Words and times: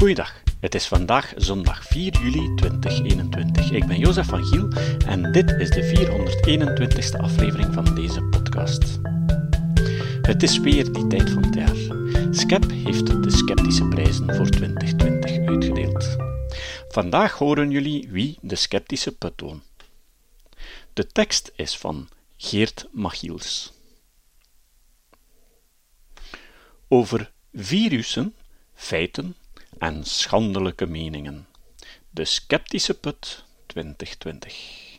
Goeiedag, 0.00 0.42
het 0.60 0.74
is 0.74 0.86
vandaag 0.86 1.32
zondag 1.36 1.84
4 1.84 2.12
juli 2.12 2.54
2021. 2.54 3.70
Ik 3.70 3.86
ben 3.86 3.98
Jozef 3.98 4.26
van 4.26 4.44
Giel 4.44 4.68
en 5.06 5.32
dit 5.32 5.50
is 5.50 5.70
de 5.70 5.82
421ste 5.82 7.20
aflevering 7.20 7.74
van 7.74 7.94
deze 7.94 8.22
podcast. 8.22 8.98
Het 10.22 10.42
is 10.42 10.58
weer 10.58 10.92
die 10.92 11.06
tijd 11.06 11.30
van 11.30 11.42
het 11.42 11.54
jaar. 11.54 11.76
Skep 12.30 12.70
heeft 12.70 13.06
de 13.06 13.30
sceptische 13.30 13.84
prijzen 13.84 14.34
voor 14.34 14.48
2020 14.48 15.46
uitgedeeld. 15.46 16.16
Vandaag 16.88 17.32
horen 17.32 17.70
jullie 17.70 18.08
wie 18.10 18.38
de 18.40 18.56
sceptische 18.56 19.12
put. 19.12 19.42
De 20.92 21.06
tekst 21.06 21.52
is 21.56 21.78
van 21.78 22.08
Geert 22.36 22.88
Machiels. 22.92 23.72
Over 26.88 27.30
virussen, 27.52 28.34
feiten 28.74 29.34
en 29.80 30.04
schandelijke 30.04 30.86
meningen. 30.86 31.46
De 32.10 32.24
sceptische 32.24 32.94
put 32.94 33.44
2020. 33.66 34.98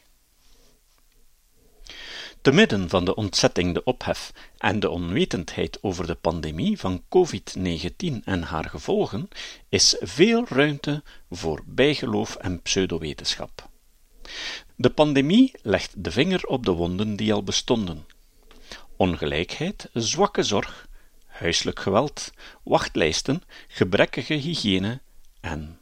Te 2.42 2.52
midden 2.52 2.90
van 2.90 3.06
de 3.06 3.16
ontzetting, 3.16 3.74
de 3.74 3.84
ophef 3.84 4.34
en 4.58 4.80
de 4.80 4.90
onwetendheid 4.90 5.84
over 5.84 6.08
de 6.08 6.16
pandemie 6.16 6.80
van 6.80 7.04
COVID-19 7.04 8.24
en 8.24 8.42
haar 8.44 8.70
gevolgen 8.70 9.28
is 9.70 9.96
veel 10.00 10.46
ruimte 10.48 11.04
voor 11.30 11.62
bijgeloof 11.66 12.36
en 12.36 12.62
pseudowetenschap. 12.62 13.70
De 14.76 14.90
pandemie 14.90 15.52
legt 15.62 16.04
de 16.04 16.12
vinger 16.12 16.46
op 16.46 16.66
de 16.66 16.72
wonden 16.72 17.16
die 17.16 17.34
al 17.34 17.44
bestonden. 17.44 18.06
Ongelijkheid, 18.96 19.90
zwakke 19.94 20.44
zorg, 20.44 20.88
huiselijk 21.42 21.80
geweld, 21.80 22.32
wachtlijsten, 22.64 23.44
gebrekkige 23.68 24.34
hygiëne 24.34 25.00
en 25.42 25.80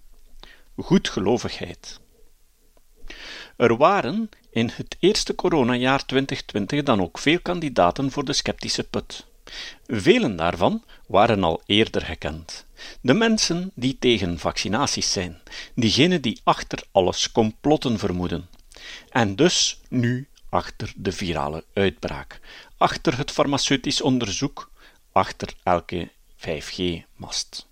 goedgelovigheid. 0.76 2.00
Er 3.56 3.78
waren 3.78 4.30
in 4.50 4.70
het 4.74 4.96
eerste 5.00 5.36
coronajaar 5.36 6.06
2020 6.06 6.84
dan 6.84 7.02
ook 7.02 7.18
veel 7.18 7.40
kandidaten 7.40 8.12
voor 8.12 8.26
de 8.26 8.34
sceptische 8.34 8.84
put. 8.84 9.26
Velen 9.88 10.36
daarvan 10.36 10.84
waren 11.08 11.44
al 11.44 11.62
eerder 11.66 12.02
gekend. 12.02 12.66
De 13.02 13.14
mensen 13.14 13.72
die 13.76 13.98
tegen 14.00 14.40
vaccinaties 14.40 15.12
zijn, 15.12 15.42
diegenen 15.76 16.22
die 16.22 16.40
achter 16.44 16.84
alles 16.92 17.32
complotten 17.32 18.00
vermoeden. 18.00 18.50
En 19.10 19.36
dus 19.36 19.80
nu 19.90 20.28
achter 20.50 20.94
de 20.96 21.12
virale 21.12 21.64
uitbraak, 21.74 22.40
achter 22.78 23.18
het 23.18 23.32
farmaceutisch 23.32 24.02
onderzoek, 24.02 24.70
achter 25.12 25.54
elke 25.64 26.10
5G-mast. 26.36 27.68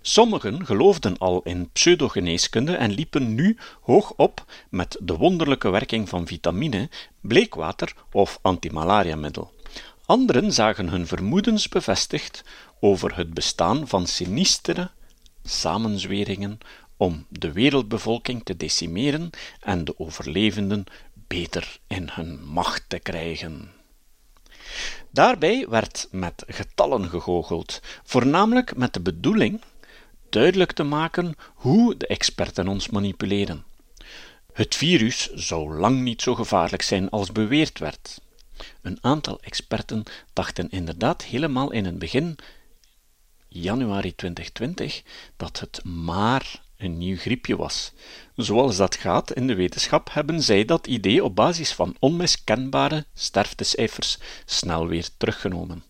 Sommigen 0.00 0.66
geloofden 0.66 1.18
al 1.18 1.42
in 1.42 1.70
pseudogeneeskunde 1.72 2.76
en 2.76 2.90
liepen 2.90 3.34
nu 3.34 3.56
hoog 3.80 4.12
op 4.16 4.44
met 4.70 4.96
de 5.00 5.16
wonderlijke 5.16 5.70
werking 5.70 6.08
van 6.08 6.26
vitamine, 6.26 6.88
bleekwater 7.20 7.94
of 8.12 8.38
antimalariamiddel. 8.42 9.52
Anderen 10.06 10.52
zagen 10.52 10.88
hun 10.88 11.06
vermoedens 11.06 11.68
bevestigd 11.68 12.44
over 12.80 13.16
het 13.16 13.34
bestaan 13.34 13.88
van 13.88 14.06
sinistere 14.06 14.90
samenzweringen 15.44 16.58
om 16.96 17.26
de 17.28 17.52
wereldbevolking 17.52 18.44
te 18.44 18.56
decimeren 18.56 19.30
en 19.60 19.84
de 19.84 19.98
overlevenden 19.98 20.84
beter 21.26 21.78
in 21.86 22.08
hun 22.12 22.44
macht 22.44 22.84
te 22.88 22.98
krijgen. 22.98 23.70
Daarbij 25.10 25.66
werd 25.68 26.08
met 26.10 26.44
getallen 26.46 27.08
gegoocheld, 27.08 27.80
voornamelijk 28.04 28.76
met 28.76 28.92
de 28.92 29.00
bedoeling 29.00 29.60
duidelijk 30.28 30.72
te 30.72 30.82
maken 30.82 31.34
hoe 31.54 31.96
de 31.96 32.06
experten 32.06 32.68
ons 32.68 32.88
manipuleren. 32.88 33.64
Het 34.52 34.74
virus 34.74 35.32
zou 35.32 35.78
lang 35.78 36.00
niet 36.00 36.22
zo 36.22 36.34
gevaarlijk 36.34 36.82
zijn 36.82 37.10
als 37.10 37.32
beweerd 37.32 37.78
werd. 37.78 38.20
Een 38.82 38.98
aantal 39.00 39.40
experten 39.40 40.02
dachten 40.32 40.70
inderdaad 40.70 41.24
helemaal 41.24 41.70
in 41.70 41.84
het 41.84 41.98
begin, 41.98 42.36
januari 43.48 44.14
2020, 44.14 45.02
dat 45.36 45.60
het 45.60 45.84
maar 45.84 46.62
een 46.76 46.98
nieuw 46.98 47.16
griepje 47.16 47.56
was. 47.56 47.92
Zoals 48.36 48.76
dat 48.76 48.96
gaat 48.96 49.32
in 49.32 49.46
de 49.46 49.54
wetenschap 49.54 50.12
hebben 50.12 50.42
zij 50.42 50.64
dat 50.64 50.86
idee 50.86 51.24
op 51.24 51.34
basis 51.36 51.72
van 51.72 51.96
onmiskenbare 51.98 53.06
sterftecijfers 53.14 54.18
snel 54.44 54.86
weer 54.86 55.08
teruggenomen. 55.16 55.84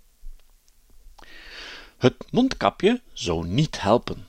Het 1.98 2.14
mondkapje 2.30 3.00
zou 3.12 3.46
niet 3.46 3.80
helpen. 3.80 4.26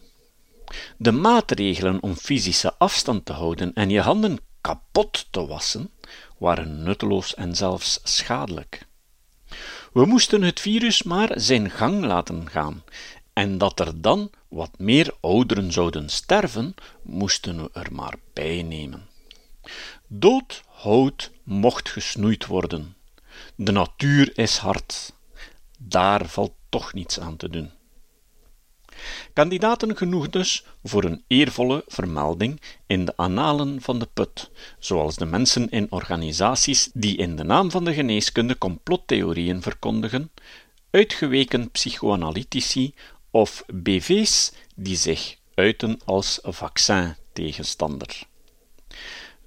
De 0.98 1.12
maatregelen 1.12 2.04
om 2.04 2.16
fysische 2.16 2.74
afstand 2.78 3.26
te 3.26 3.34
houden 3.34 3.74
en 3.74 3.90
je 3.90 4.02
handen 4.02 4.40
kapot 4.62 5.28
te 5.32 5.46
wassen 5.46 5.90
waren 6.38 6.84
nutteloos 6.84 7.34
en 7.36 7.56
zelfs 7.56 8.00
schadelijk. 8.04 8.86
We 9.94 10.06
moesten 10.06 10.42
het 10.42 10.60
virus 10.60 11.04
maar 11.04 11.32
zijn 11.36 11.70
gang 11.70 12.04
laten 12.04 12.50
gaan 12.50 12.84
en 13.36 13.58
dat 13.58 13.80
er 13.80 14.02
dan 14.02 14.30
wat 14.48 14.72
meer 14.78 15.16
ouderen 15.22 15.72
zouden 15.72 16.10
sterven, 16.10 16.76
moesten 17.02 17.64
we 17.64 17.70
er 17.74 17.94
maar 17.94 18.16
bij 18.34 18.64
nemen. 18.64 19.08
Dood 20.08 20.64
hout 20.68 21.32
mocht 21.44 21.90
gesnoeid 21.90 22.46
worden. 22.46 22.96
De 23.56 23.72
natuur 23.72 24.38
is 24.38 24.58
hard. 24.58 25.14
Daar 25.80 26.26
valt 26.26 26.54
toch 26.70 26.94
niets 26.94 27.20
aan 27.20 27.38
te 27.38 27.50
doen. 27.50 27.72
Kandidaten 29.34 29.98
genoeg 29.98 30.30
dus 30.30 30.66
voor 30.84 31.04
een 31.04 31.24
eervolle 31.28 31.84
vermelding 31.88 32.62
in 32.88 33.06
de 33.06 33.14
annalen 33.16 33.82
van 33.82 34.00
de 34.00 34.08
put, 34.14 34.52
zoals 34.80 35.16
de 35.16 35.26
mensen 35.26 35.70
in 35.70 35.92
organisaties 35.92 36.90
die 36.94 37.18
in 37.18 37.36
de 37.36 37.44
naam 37.44 37.72
van 37.72 37.84
de 37.84 37.94
geneeskunde 37.94 38.58
complottheorieën 38.58 39.62
verkondigen, 39.62 40.32
uitgeweken 40.96 41.72
psychoanalytici 41.72 42.94
of 43.36 43.64
BV's 43.68 44.52
die 44.76 44.96
zich 44.96 45.36
uiten 45.56 46.00
als 46.06 46.40
vaccin-tegenstander. 46.44 48.24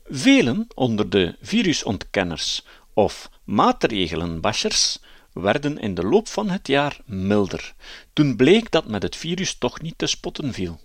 Velen 0.05 0.67
onder 0.75 1.11
de 1.11 1.37
virusontkenners 1.41 2.65
of 2.93 3.31
maatregelenbashers 3.45 4.99
werden 5.33 5.79
in 5.79 5.95
de 5.95 6.03
loop 6.03 6.29
van 6.29 6.51
het 6.51 6.67
jaar 6.67 7.01
milder, 7.07 7.75
toen 8.13 8.37
bleek 8.37 8.71
dat 8.71 8.89
met 8.89 9.03
het 9.03 9.17
virus 9.17 9.55
toch 9.55 9.81
niet 9.81 9.99
te 9.99 10.07
spotten 10.07 10.53
viel. 10.53 10.81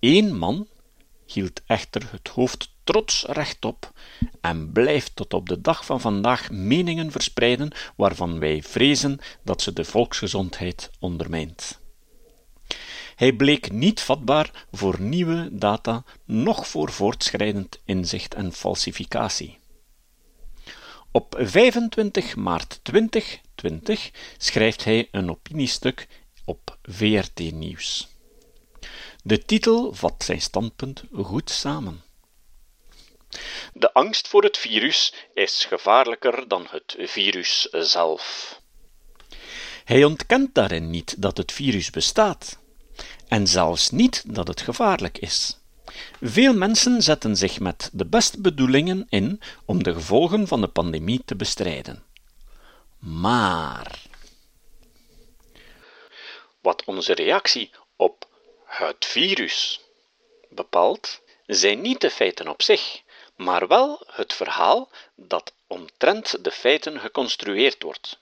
Eén 0.00 0.36
man 0.36 0.68
hield 1.26 1.60
echter 1.66 2.02
het 2.10 2.28
hoofd 2.28 2.70
trots 2.84 3.24
rechtop 3.24 3.92
en 4.40 4.72
blijft 4.72 5.16
tot 5.16 5.34
op 5.34 5.48
de 5.48 5.60
dag 5.60 5.84
van 5.84 6.00
vandaag 6.00 6.50
meningen 6.50 7.10
verspreiden 7.10 7.72
waarvan 7.96 8.38
wij 8.38 8.62
vrezen 8.62 9.18
dat 9.44 9.62
ze 9.62 9.72
de 9.72 9.84
volksgezondheid 9.84 10.90
ondermijnt. 10.98 11.84
Hij 13.16 13.32
bleek 13.32 13.72
niet 13.72 14.00
vatbaar 14.00 14.66
voor 14.72 15.00
nieuwe 15.00 15.48
data, 15.52 16.04
noch 16.24 16.68
voor 16.68 16.92
voortschrijdend 16.92 17.80
inzicht 17.84 18.34
en 18.34 18.52
falsificatie. 18.52 19.58
Op 21.10 21.34
25 21.38 22.36
maart 22.36 22.80
2020 22.82 24.10
schrijft 24.36 24.84
hij 24.84 25.08
een 25.10 25.30
opiniestuk 25.30 26.06
op 26.44 26.78
VRT 26.82 27.38
Nieuws. 27.38 28.08
De 29.22 29.38
titel 29.38 29.94
vat 29.94 30.24
zijn 30.24 30.40
standpunt 30.40 31.02
goed 31.12 31.50
samen. 31.50 32.02
De 33.72 33.92
angst 33.92 34.28
voor 34.28 34.42
het 34.42 34.58
virus 34.58 35.14
is 35.34 35.64
gevaarlijker 35.64 36.48
dan 36.48 36.66
het 36.70 36.96
virus 36.98 37.62
zelf. 37.70 38.54
Hij 39.84 40.04
ontkent 40.04 40.54
daarin 40.54 40.90
niet 40.90 41.22
dat 41.22 41.36
het 41.36 41.52
virus 41.52 41.90
bestaat 41.90 42.64
en 43.28 43.46
zelfs 43.46 43.90
niet 43.90 44.22
dat 44.26 44.48
het 44.48 44.60
gevaarlijk 44.60 45.18
is. 45.18 45.58
Veel 46.20 46.54
mensen 46.54 47.02
zetten 47.02 47.36
zich 47.36 47.60
met 47.60 47.90
de 47.92 48.06
beste 48.06 48.40
bedoelingen 48.40 49.06
in 49.08 49.40
om 49.64 49.82
de 49.82 49.92
gevolgen 49.92 50.46
van 50.46 50.60
de 50.60 50.68
pandemie 50.68 51.22
te 51.24 51.36
bestrijden. 51.36 52.04
Maar 52.98 54.02
wat 56.60 56.84
onze 56.84 57.14
reactie 57.14 57.70
op 57.96 58.28
het 58.64 59.04
virus 59.04 59.80
bepaalt, 60.48 61.20
zijn 61.46 61.80
niet 61.80 62.00
de 62.00 62.10
feiten 62.10 62.48
op 62.48 62.62
zich, 62.62 63.02
maar 63.36 63.68
wel 63.68 64.02
het 64.06 64.32
verhaal 64.32 64.90
dat 65.14 65.52
omtrent 65.66 66.44
de 66.44 66.50
feiten 66.50 67.00
geconstrueerd 67.00 67.82
wordt. 67.82 68.18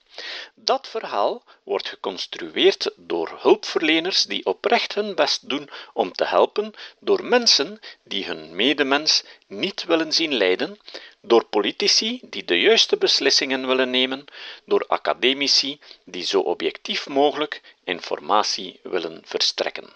Dat 0.55 0.89
verhaal 0.89 1.43
wordt 1.63 1.89
geconstrueerd 1.89 2.91
door 2.97 3.39
hulpverleners 3.41 4.23
die 4.23 4.47
oprecht 4.47 4.95
hun 4.95 5.15
best 5.15 5.49
doen 5.49 5.71
om 5.93 6.13
te 6.13 6.25
helpen, 6.25 6.73
door 6.99 7.25
mensen 7.25 7.81
die 8.05 8.25
hun 8.25 8.57
medemens 8.57 9.25
niet 9.47 9.85
willen 9.85 10.13
zien 10.13 10.35
lijden, 10.35 10.79
door 11.21 11.45
politici 11.45 12.21
die 12.23 12.45
de 12.45 12.61
juiste 12.61 12.97
beslissingen 12.97 13.67
willen 13.67 13.91
nemen, 13.91 14.25
door 14.65 14.87
academici 14.87 15.81
die 16.05 16.25
zo 16.25 16.41
objectief 16.41 17.09
mogelijk 17.09 17.75
informatie 17.85 18.81
willen 18.83 19.23
verstrekken. 19.25 19.89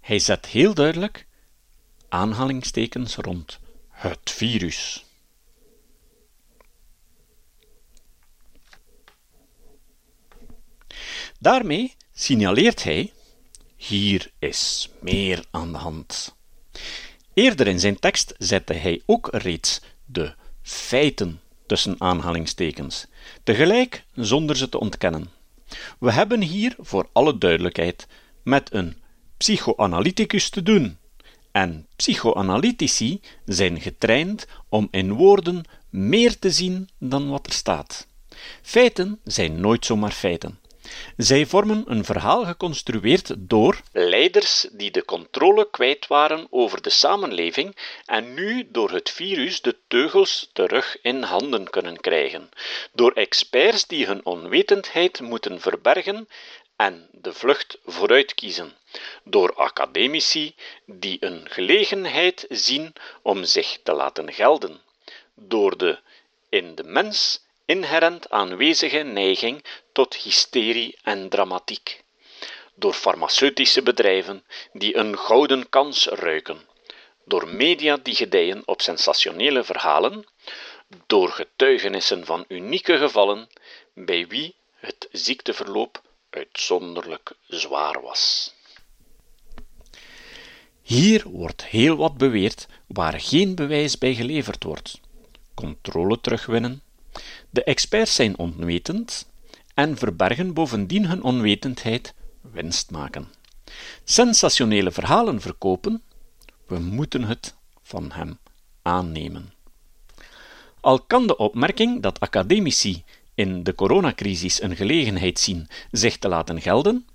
Hij 0.00 0.18
zet 0.18 0.46
heel 0.46 0.74
duidelijk 0.74 1.26
aanhalingstekens 2.08 3.16
rond 3.16 3.58
het 3.90 4.30
virus. 4.30 5.04
Daarmee 11.38 11.94
signaleert 12.14 12.84
hij: 12.84 13.12
hier 13.76 14.30
is 14.38 14.88
meer 15.00 15.44
aan 15.50 15.72
de 15.72 15.78
hand. 15.78 16.36
Eerder 17.34 17.66
in 17.66 17.80
zijn 17.80 17.98
tekst 17.98 18.34
zette 18.38 18.72
hij 18.72 19.02
ook 19.06 19.28
reeds 19.32 19.80
de 20.04 20.34
feiten 20.62 21.40
tussen 21.66 21.94
aanhalingstekens, 21.98 23.06
tegelijk 23.42 24.04
zonder 24.14 24.56
ze 24.56 24.68
te 24.68 24.80
ontkennen. 24.80 25.30
We 25.98 26.12
hebben 26.12 26.42
hier, 26.42 26.74
voor 26.78 27.08
alle 27.12 27.38
duidelijkheid, 27.38 28.06
met 28.42 28.72
een 28.72 28.96
psychoanalyticus 29.36 30.50
te 30.50 30.62
doen. 30.62 30.96
En 31.52 31.86
psychoanalytici 31.96 33.20
zijn 33.44 33.80
getraind 33.80 34.46
om 34.68 34.88
in 34.90 35.12
woorden 35.12 35.64
meer 35.90 36.38
te 36.38 36.50
zien 36.50 36.88
dan 36.98 37.28
wat 37.28 37.46
er 37.46 37.52
staat. 37.52 38.06
Feiten 38.62 39.20
zijn 39.24 39.60
nooit 39.60 39.86
zomaar 39.86 40.12
feiten. 40.12 40.58
Zij 41.16 41.46
vormen 41.46 41.84
een 41.86 42.04
verhaal 42.04 42.44
geconstrueerd 42.44 43.34
door 43.38 43.80
leiders 43.92 44.66
die 44.72 44.90
de 44.90 45.04
controle 45.04 45.70
kwijt 45.70 46.06
waren 46.06 46.46
over 46.50 46.82
de 46.82 46.90
samenleving 46.90 47.76
en 48.04 48.34
nu 48.34 48.68
door 48.70 48.90
het 48.90 49.10
virus 49.10 49.60
de 49.60 49.76
teugels 49.86 50.50
terug 50.52 50.98
in 51.02 51.22
handen 51.22 51.70
kunnen 51.70 52.00
krijgen, 52.00 52.48
door 52.92 53.12
experts 53.12 53.86
die 53.86 54.06
hun 54.06 54.24
onwetendheid 54.24 55.20
moeten 55.20 55.60
verbergen 55.60 56.28
en 56.76 57.08
de 57.12 57.32
vlucht 57.32 57.78
vooruit 57.84 58.34
kiezen, 58.34 58.72
door 59.24 59.54
academici 59.54 60.54
die 60.86 61.16
een 61.20 61.46
gelegenheid 61.50 62.46
zien 62.48 62.92
om 63.22 63.44
zich 63.44 63.78
te 63.82 63.92
laten 63.92 64.32
gelden, 64.32 64.80
door 65.34 65.78
de 65.78 65.98
in 66.48 66.74
de 66.74 66.84
mens 66.84 67.46
inherent 67.64 68.30
aanwezige 68.30 68.98
neiging 68.98 69.64
tot 69.98 70.14
hysterie 70.14 70.96
en 71.02 71.28
dramatiek, 71.28 72.04
door 72.74 72.92
farmaceutische 72.92 73.82
bedrijven 73.82 74.44
die 74.72 74.96
een 74.96 75.18
gouden 75.18 75.68
kans 75.68 76.06
ruiken, 76.06 76.60
door 77.24 77.48
media 77.48 77.96
die 77.96 78.14
gedijen 78.14 78.62
op 78.66 78.82
sensationele 78.82 79.64
verhalen, 79.64 80.24
door 81.06 81.28
getuigenissen 81.28 82.24
van 82.24 82.44
unieke 82.48 82.98
gevallen 82.98 83.48
bij 83.94 84.26
wie 84.26 84.54
het 84.74 85.08
ziekteverloop 85.12 86.02
uitzonderlijk 86.30 87.32
zwaar 87.46 88.00
was. 88.00 88.54
Hier 90.82 91.28
wordt 91.28 91.64
heel 91.64 91.96
wat 91.96 92.16
beweerd 92.16 92.66
waar 92.86 93.20
geen 93.20 93.54
bewijs 93.54 93.98
bij 93.98 94.14
geleverd 94.14 94.62
wordt. 94.64 95.00
Controle 95.54 96.20
terugwinnen, 96.20 96.82
de 97.50 97.64
experts 97.64 98.14
zijn 98.14 98.38
onwetend 98.38 99.26
en 99.78 99.96
verbergen 99.96 100.54
bovendien 100.54 101.06
hun 101.06 101.22
onwetendheid 101.22 102.14
winst 102.40 102.90
maken. 102.90 103.28
Sensationele 104.04 104.90
verhalen 104.92 105.40
verkopen, 105.40 106.02
we 106.66 106.78
moeten 106.78 107.24
het 107.24 107.54
van 107.82 108.12
hem 108.12 108.38
aannemen. 108.82 109.52
Al 110.80 111.00
kan 111.00 111.26
de 111.26 111.36
opmerking 111.36 112.02
dat 112.02 112.20
academici 112.20 113.04
in 113.34 113.62
de 113.62 113.74
coronacrisis 113.74 114.62
een 114.62 114.76
gelegenheid 114.76 115.38
zien 115.38 115.68
zich 115.90 116.18
te 116.18 116.28
laten 116.28 116.60
gelden, 116.60 117.06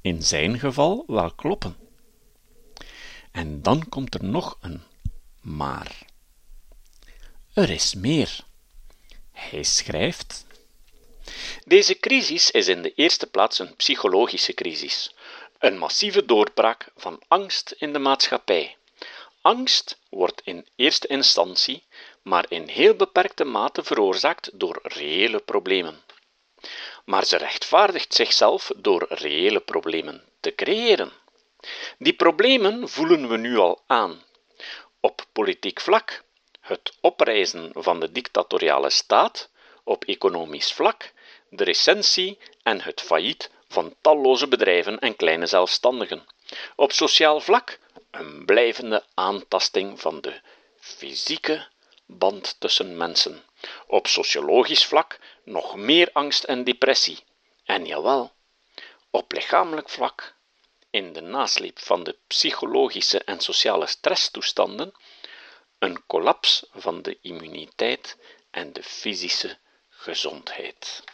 in 0.00 0.22
zijn 0.22 0.58
geval 0.58 1.04
wel 1.06 1.32
kloppen. 1.32 1.76
En 3.30 3.62
dan 3.62 3.88
komt 3.88 4.14
er 4.14 4.24
nog 4.24 4.58
een 4.60 4.80
maar. 5.40 6.06
Er 7.52 7.70
is 7.70 7.94
meer. 7.94 8.44
Hij 9.30 9.62
schrijft. 9.62 10.46
Deze 11.64 11.98
crisis 11.98 12.50
is 12.50 12.68
in 12.68 12.82
de 12.82 12.94
eerste 12.94 13.26
plaats 13.26 13.58
een 13.58 13.76
psychologische 13.76 14.52
crisis, 14.52 15.14
een 15.58 15.78
massieve 15.78 16.24
doorbraak 16.24 16.88
van 16.96 17.20
angst 17.28 17.74
in 17.78 17.92
de 17.92 17.98
maatschappij. 17.98 18.76
Angst 19.40 19.98
wordt 20.10 20.40
in 20.44 20.66
eerste 20.76 21.06
instantie, 21.06 21.84
maar 22.22 22.44
in 22.48 22.68
heel 22.68 22.94
beperkte 22.94 23.44
mate 23.44 23.84
veroorzaakt 23.84 24.50
door 24.52 24.80
reële 24.82 25.40
problemen. 25.40 26.02
Maar 27.04 27.24
ze 27.24 27.36
rechtvaardigt 27.36 28.14
zichzelf 28.14 28.70
door 28.76 29.06
reële 29.08 29.60
problemen 29.60 30.24
te 30.40 30.54
creëren. 30.54 31.12
Die 31.98 32.12
problemen 32.12 32.88
voelen 32.88 33.28
we 33.28 33.36
nu 33.36 33.56
al 33.56 33.82
aan. 33.86 34.22
Op 35.00 35.24
politiek 35.32 35.80
vlak, 35.80 36.22
het 36.60 36.96
oprijzen 37.00 37.70
van 37.74 38.00
de 38.00 38.12
dictatoriale 38.12 38.90
staat, 38.90 39.50
op 39.84 40.04
economisch 40.04 40.72
vlak, 40.72 41.12
de 41.48 41.64
recensie 41.64 42.38
en 42.62 42.80
het 42.80 43.00
failliet 43.00 43.50
van 43.68 43.94
talloze 44.00 44.48
bedrijven 44.48 44.98
en 44.98 45.16
kleine 45.16 45.46
zelfstandigen. 45.46 46.26
Op 46.76 46.92
sociaal 46.92 47.40
vlak 47.40 47.78
een 48.10 48.44
blijvende 48.44 49.04
aantasting 49.14 50.00
van 50.00 50.20
de 50.20 50.40
fysieke 50.80 51.66
band 52.06 52.56
tussen 52.58 52.96
mensen. 52.96 53.44
Op 53.86 54.06
sociologisch 54.06 54.84
vlak 54.84 55.18
nog 55.44 55.76
meer 55.76 56.10
angst 56.12 56.44
en 56.44 56.64
depressie. 56.64 57.18
En 57.64 57.86
jawel, 57.86 58.32
op 59.10 59.32
lichamelijk 59.32 59.88
vlak, 59.88 60.34
in 60.90 61.12
de 61.12 61.20
nasleep 61.20 61.78
van 61.78 62.04
de 62.04 62.16
psychologische 62.26 63.24
en 63.24 63.40
sociale 63.40 63.86
stresstoestanden, 63.86 64.92
een 65.78 66.06
kollaps 66.06 66.66
van 66.72 67.02
de 67.02 67.18
immuniteit 67.20 68.16
en 68.50 68.72
de 68.72 68.82
fysische 68.82 69.58
gezondheid. 70.02 71.04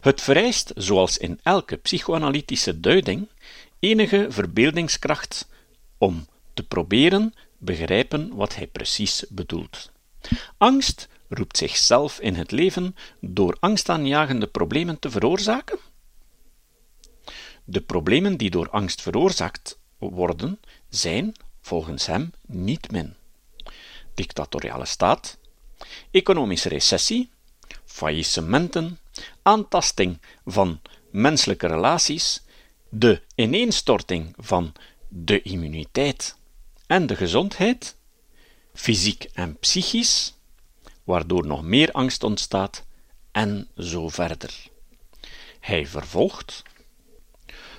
Het 0.00 0.20
vereist, 0.20 0.72
zoals 0.74 1.18
in 1.18 1.40
elke 1.42 1.76
psychoanalytische 1.76 2.80
duiding, 2.80 3.28
enige 3.78 4.26
verbeeldingskracht 4.28 5.48
om 5.98 6.26
te 6.54 6.62
proberen 6.62 7.34
begrijpen 7.58 8.34
wat 8.34 8.54
hij 8.54 8.66
precies 8.66 9.24
bedoelt. 9.28 9.90
Angst 10.56 11.08
roept 11.28 11.56
zichzelf 11.56 12.20
in 12.20 12.34
het 12.34 12.50
leven 12.50 12.96
door 13.20 13.56
angstaanjagende 13.60 14.46
problemen 14.46 14.98
te 14.98 15.10
veroorzaken? 15.10 15.78
De 17.64 17.80
problemen 17.80 18.36
die 18.36 18.50
door 18.50 18.70
angst 18.70 19.02
veroorzaakt 19.02 19.78
worden, 19.98 20.60
zijn, 20.88 21.34
volgens 21.60 22.06
hem, 22.06 22.32
niet 22.46 22.90
min. 22.90 23.14
Dictatoriale 24.14 24.84
staat, 24.84 25.38
economische 26.10 26.68
recessie, 26.68 27.30
faillissementen, 27.84 28.98
aantasting 29.42 30.20
van 30.44 30.80
menselijke 31.10 31.66
relaties, 31.66 32.42
de 32.88 33.22
ineenstorting 33.34 34.34
van 34.36 34.72
de 35.08 35.42
immuniteit 35.42 36.36
en 36.86 37.06
de 37.06 37.16
gezondheid, 37.16 37.96
fysiek 38.74 39.24
en 39.32 39.58
psychisch, 39.58 40.34
waardoor 41.04 41.46
nog 41.46 41.62
meer 41.62 41.92
angst 41.92 42.24
ontstaat, 42.24 42.84
en 43.32 43.68
zo 43.78 44.08
verder. 44.08 44.68
Hij 45.60 45.86
vervolgt. 45.86 46.62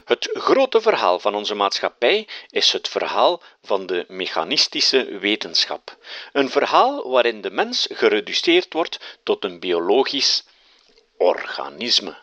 Het 0.08 0.30
grote 0.34 0.82
verhaal 0.82 1.20
van 1.20 1.36
onze 1.36 1.56
maatschappij 1.56 2.28
is 2.50 2.72
het 2.72 2.88
verhaal 2.88 3.42
van 3.62 3.86
de 3.86 4.06
mechanistische 4.08 5.18
wetenschap. 5.18 5.98
Een 6.34 6.50
verhaal 6.50 7.10
waarin 7.10 7.42
de 7.42 7.52
mens 7.52 7.88
gereduceerd 7.92 8.74
wordt 8.74 9.18
tot 9.24 9.44
een 9.44 9.60
biologisch 9.60 10.44
organisme. 11.18 12.18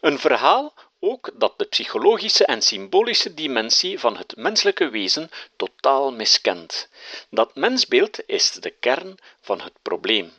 Een 0.00 0.18
verhaal 0.18 0.74
ook 1.00 1.30
dat 1.34 1.58
de 1.58 1.64
psychologische 1.64 2.44
en 2.44 2.62
symbolische 2.62 3.34
dimensie 3.34 3.98
van 3.98 4.16
het 4.16 4.36
menselijke 4.36 4.88
wezen 4.88 5.30
totaal 5.56 6.12
miskent. 6.12 6.88
Dat 7.30 7.54
mensbeeld 7.54 8.18
is 8.26 8.50
de 8.50 8.70
kern 8.70 9.18
van 9.40 9.60
het 9.60 9.74
probleem. 9.82 10.32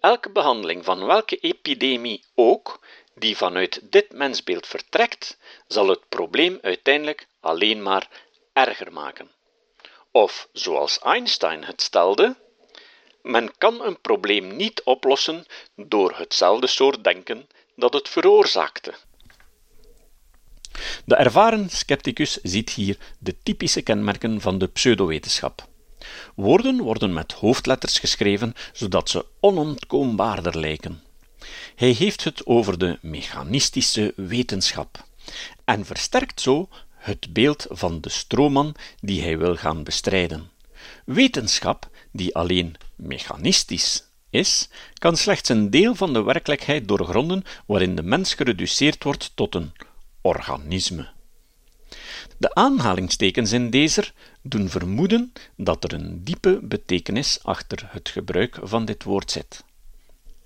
Elke 0.00 0.30
behandeling 0.30 0.84
van 0.84 1.06
welke 1.06 1.36
epidemie 1.36 2.24
ook, 2.34 2.80
die 3.18 3.36
vanuit 3.36 3.80
dit 3.82 4.12
mensbeeld 4.12 4.66
vertrekt, 4.66 5.38
zal 5.66 5.88
het 5.88 6.08
probleem 6.08 6.58
uiteindelijk 6.62 7.26
alleen 7.40 7.82
maar 7.82 8.08
erger 8.52 8.92
maken. 8.92 9.30
Of, 10.10 10.48
zoals 10.52 10.98
Einstein 10.98 11.64
het 11.64 11.82
stelde, 11.82 12.36
men 13.22 13.52
kan 13.58 13.84
een 13.84 14.00
probleem 14.00 14.56
niet 14.56 14.82
oplossen 14.82 15.46
door 15.76 16.14
hetzelfde 16.16 16.66
soort 16.66 17.04
denken 17.04 17.48
dat 17.76 17.92
het 17.92 18.08
veroorzaakte. 18.08 18.94
De 21.04 21.14
ervaren 21.14 21.70
scepticus 21.70 22.38
ziet 22.42 22.70
hier 22.70 22.98
de 23.18 23.38
typische 23.42 23.82
kenmerken 23.82 24.40
van 24.40 24.58
de 24.58 24.68
pseudowetenschap. 24.68 25.66
Woorden 26.34 26.80
worden 26.82 27.12
met 27.12 27.32
hoofdletters 27.32 27.98
geschreven, 27.98 28.54
zodat 28.72 29.10
ze 29.10 29.24
onontkoombaarder 29.40 30.58
lijken. 30.58 31.05
Hij 31.74 31.90
heeft 31.90 32.24
het 32.24 32.46
over 32.46 32.78
de 32.78 32.98
mechanistische 33.02 34.12
wetenschap 34.16 35.04
en 35.64 35.86
versterkt 35.86 36.40
zo 36.40 36.68
het 36.90 37.32
beeld 37.32 37.66
van 37.68 38.00
de 38.00 38.08
stroomman 38.08 38.74
die 39.00 39.22
hij 39.22 39.38
wil 39.38 39.56
gaan 39.56 39.82
bestrijden. 39.82 40.50
Wetenschap, 41.04 41.90
die 42.12 42.34
alleen 42.34 42.74
mechanistisch 42.94 44.04
is, 44.30 44.68
kan 44.94 45.16
slechts 45.16 45.48
een 45.48 45.70
deel 45.70 45.94
van 45.94 46.12
de 46.12 46.22
werkelijkheid 46.22 46.88
doorgronden 46.88 47.44
waarin 47.66 47.96
de 47.96 48.02
mens 48.02 48.34
gereduceerd 48.34 49.04
wordt 49.04 49.32
tot 49.34 49.54
een 49.54 49.72
organisme. 50.20 51.08
De 52.38 52.54
aanhalingstekens 52.54 53.52
in 53.52 53.70
deze 53.70 54.04
doen 54.42 54.68
vermoeden 54.68 55.32
dat 55.56 55.84
er 55.84 55.92
een 55.92 56.24
diepe 56.24 56.58
betekenis 56.62 57.38
achter 57.42 57.88
het 57.90 58.08
gebruik 58.08 58.58
van 58.62 58.84
dit 58.84 59.02
woord 59.02 59.30
zit. 59.30 59.64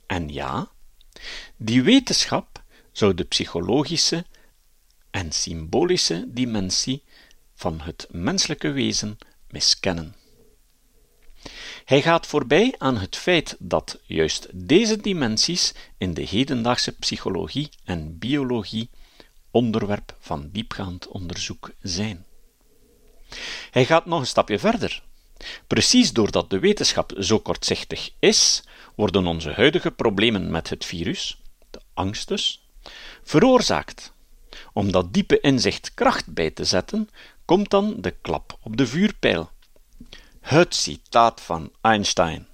En 0.07 0.29
ja, 0.29 0.69
die 1.57 1.83
wetenschap 1.83 2.63
zou 2.93 3.15
de 3.15 3.25
psychologische 3.25 4.25
en 5.11 5.33
symbolische 5.33 6.25
dimensie 6.29 7.03
van 7.55 7.81
het 7.81 8.07
menselijke 8.11 8.71
wezen 8.71 9.19
miskennen. 9.49 10.15
Hij 11.85 12.03
gaat 12.03 12.27
voorbij 12.27 12.75
aan 12.79 12.97
het 12.97 13.17
feit 13.17 13.57
dat 13.59 13.99
juist 14.03 14.49
deze 14.53 14.97
dimensies 14.97 15.75
in 15.99 16.15
de 16.15 16.23
hedendaagse 16.23 16.93
psychologie 16.93 17.69
en 17.85 18.19
biologie 18.19 18.91
onderwerp 19.51 20.17
van 20.19 20.49
diepgaand 20.53 21.09
onderzoek 21.09 21.71
zijn. 21.83 22.25
Hij 23.71 23.85
gaat 23.85 24.07
nog 24.07 24.21
een 24.21 24.27
stapje 24.27 24.59
verder. 24.59 25.03
Precies 25.67 26.13
doordat 26.13 26.51
de 26.51 26.59
wetenschap 26.59 27.13
zo 27.19 27.39
kortzichtig 27.39 28.11
is, 28.19 28.63
worden 28.95 29.27
onze 29.27 29.51
huidige 29.51 29.91
problemen 29.91 30.51
met 30.51 30.71
het 30.71 30.85
virus, 30.85 31.41
de 31.71 31.81
angst 31.95 32.29
dus, 32.29 32.69
veroorzaakt. 33.23 34.13
Om 34.73 34.93
dat 34.93 35.13
diepe 35.13 35.41
inzicht 35.41 35.95
kracht 35.95 36.35
bij 36.35 36.51
te 36.51 36.65
zetten, 36.65 37.09
komt 37.45 37.71
dan 37.71 37.95
de 37.99 38.15
klap 38.21 38.59
op 38.63 38.77
de 38.77 38.87
vuurpijl. 38.87 39.51
Het 40.41 40.75
citaat 40.75 41.41
van 41.41 41.73
Einstein, 41.81 42.47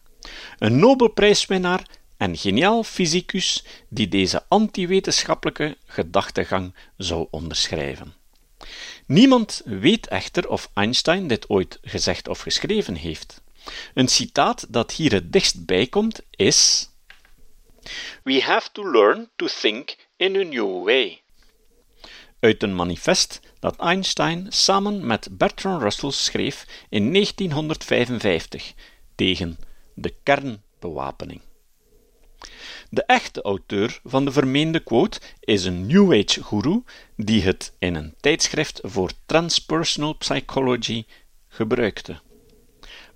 een 0.59 0.79
Nobelprijswinnaar 0.79 1.87
en 2.17 2.37
geniaal 2.37 2.83
fysicus 2.83 3.65
die 3.89 4.09
deze 4.09 4.45
antiwetenschappelijke 4.49 5.77
gedachtegang 5.87 6.75
zou 6.97 7.27
onderschrijven. 7.31 8.15
Niemand 9.07 9.63
weet 9.65 10.09
echter 10.09 10.49
of 10.49 10.71
Einstein 10.75 11.27
dit 11.27 11.51
ooit 11.51 11.79
gezegd 11.83 12.29
of 12.29 12.41
geschreven 12.41 12.95
heeft. 12.95 13.43
Een 13.95 14.09
citaat 14.09 14.67
dat 14.69 14.93
hier 14.93 15.13
het 15.13 15.33
dichtst 15.33 15.67
bij 15.67 15.87
komt 15.87 16.21
is: 16.31 16.91
We 18.23 18.43
have 18.43 18.69
to 18.73 18.91
learn 18.91 19.31
to 19.37 19.47
think 19.61 19.97
in 20.17 20.37
a 20.37 20.43
new 20.43 20.85
way. 20.85 21.23
Uit 22.41 22.63
een 22.63 22.75
manifest 22.75 23.41
dat 23.61 23.81
Einstein 23.81 24.47
samen 24.53 25.07
met 25.07 25.29
Bertrand 25.31 25.83
Russell 25.83 26.11
schreef 26.11 26.67
in 26.89 27.13
1955 27.13 28.73
tegen 29.15 29.59
de 29.95 30.15
kernbewapening. 30.23 31.41
De 32.91 33.03
echte 33.03 33.43
auteur 33.43 34.01
van 34.05 34.25
de 34.25 34.33
vermeende 34.33 34.81
quote 34.81 35.21
is 35.41 35.65
een 35.65 35.87
New 35.87 36.13
Age 36.13 36.45
guru 36.45 36.83
die 37.17 37.43
het 37.43 37.73
in 37.79 37.95
een 37.95 38.15
tijdschrift 38.21 38.81
voor 38.83 39.11
transpersonal 39.27 40.17
psychology 40.17 41.05
gebruikte. 41.49 42.21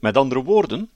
Met 0.01 0.17
andere 0.17 0.43
woorden, 0.43 0.91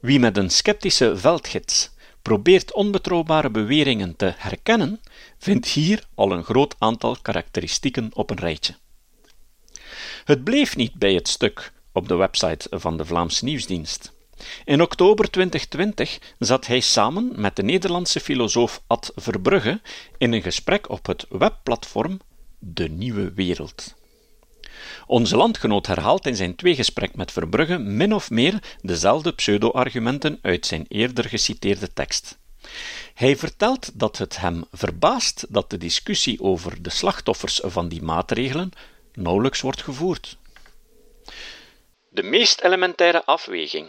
wie 0.00 0.18
met 0.18 0.36
een 0.36 0.50
sceptische 0.50 1.16
veldgids 1.16 1.90
probeert 2.22 2.72
onbetrouwbare 2.72 3.50
beweringen 3.50 4.16
te 4.16 4.34
herkennen, 4.36 5.00
vindt 5.38 5.66
hier 5.66 6.06
al 6.14 6.32
een 6.32 6.44
groot 6.44 6.74
aantal 6.78 7.16
karakteristieken 7.22 8.10
op 8.14 8.30
een 8.30 8.38
rijtje. 8.38 8.74
Het 10.24 10.44
bleef 10.44 10.76
niet 10.76 10.94
bij 10.94 11.14
het 11.14 11.28
stuk 11.28 11.72
op 11.92 12.08
de 12.08 12.14
website 12.14 12.78
van 12.78 12.96
de 12.96 13.04
Vlaamse 13.04 13.44
Nieuwsdienst. 13.44 14.13
In 14.64 14.82
oktober 14.82 15.30
2020 15.30 16.18
zat 16.38 16.66
hij 16.66 16.80
samen 16.80 17.32
met 17.34 17.56
de 17.56 17.62
Nederlandse 17.62 18.20
filosoof 18.20 18.82
Ad 18.86 19.12
Verbrugge 19.16 19.80
in 20.18 20.32
een 20.32 20.42
gesprek 20.42 20.90
op 20.90 21.06
het 21.06 21.26
webplatform 21.28 22.20
De 22.58 22.88
Nieuwe 22.88 23.32
Wereld. 23.32 23.94
Onze 25.06 25.36
landgenoot 25.36 25.86
herhaalt 25.86 26.26
in 26.26 26.36
zijn 26.36 26.56
tweegesprek 26.56 27.14
met 27.14 27.32
Verbrugge 27.32 27.78
min 27.78 28.14
of 28.14 28.30
meer 28.30 28.62
dezelfde 28.80 29.32
pseudo-argumenten 29.32 30.38
uit 30.42 30.66
zijn 30.66 30.84
eerder 30.88 31.24
geciteerde 31.24 31.92
tekst. 31.92 32.38
Hij 33.14 33.36
vertelt 33.36 33.90
dat 33.98 34.18
het 34.18 34.36
hem 34.36 34.64
verbaast 34.72 35.46
dat 35.48 35.70
de 35.70 35.78
discussie 35.78 36.40
over 36.40 36.82
de 36.82 36.90
slachtoffers 36.90 37.60
van 37.62 37.88
die 37.88 38.02
maatregelen 38.02 38.70
nauwelijks 39.12 39.60
wordt 39.60 39.82
gevoerd. 39.82 40.36
De 42.08 42.22
meest 42.22 42.60
elementaire 42.60 43.24
afweging 43.24 43.86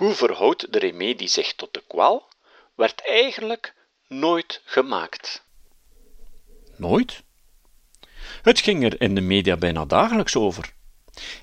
hoe 0.00 0.14
verhoudt 0.14 0.72
de 0.72 0.78
remedie 0.78 1.28
zich 1.28 1.54
tot 1.54 1.74
de 1.74 1.82
kwaal, 1.86 2.28
werd 2.74 3.02
eigenlijk 3.06 3.74
nooit 4.08 4.62
gemaakt. 4.64 5.44
Nooit? 6.76 7.22
Het 8.42 8.60
ging 8.60 8.84
er 8.84 9.00
in 9.00 9.14
de 9.14 9.20
media 9.20 9.56
bijna 9.56 9.84
dagelijks 9.84 10.36
over. 10.36 10.72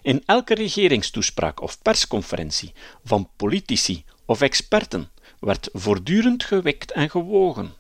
In 0.02 0.24
elke 0.26 0.54
regeringstoespraak 0.54 1.62
of 1.62 1.82
persconferentie 1.82 2.74
van 3.04 3.30
politici 3.36 4.06
of 4.26 4.42
experten 4.42 5.12
werd 5.40 5.70
voortdurend 5.74 6.44
gewikt 6.44 6.92
en 6.92 7.10
gewogen. 7.10 7.74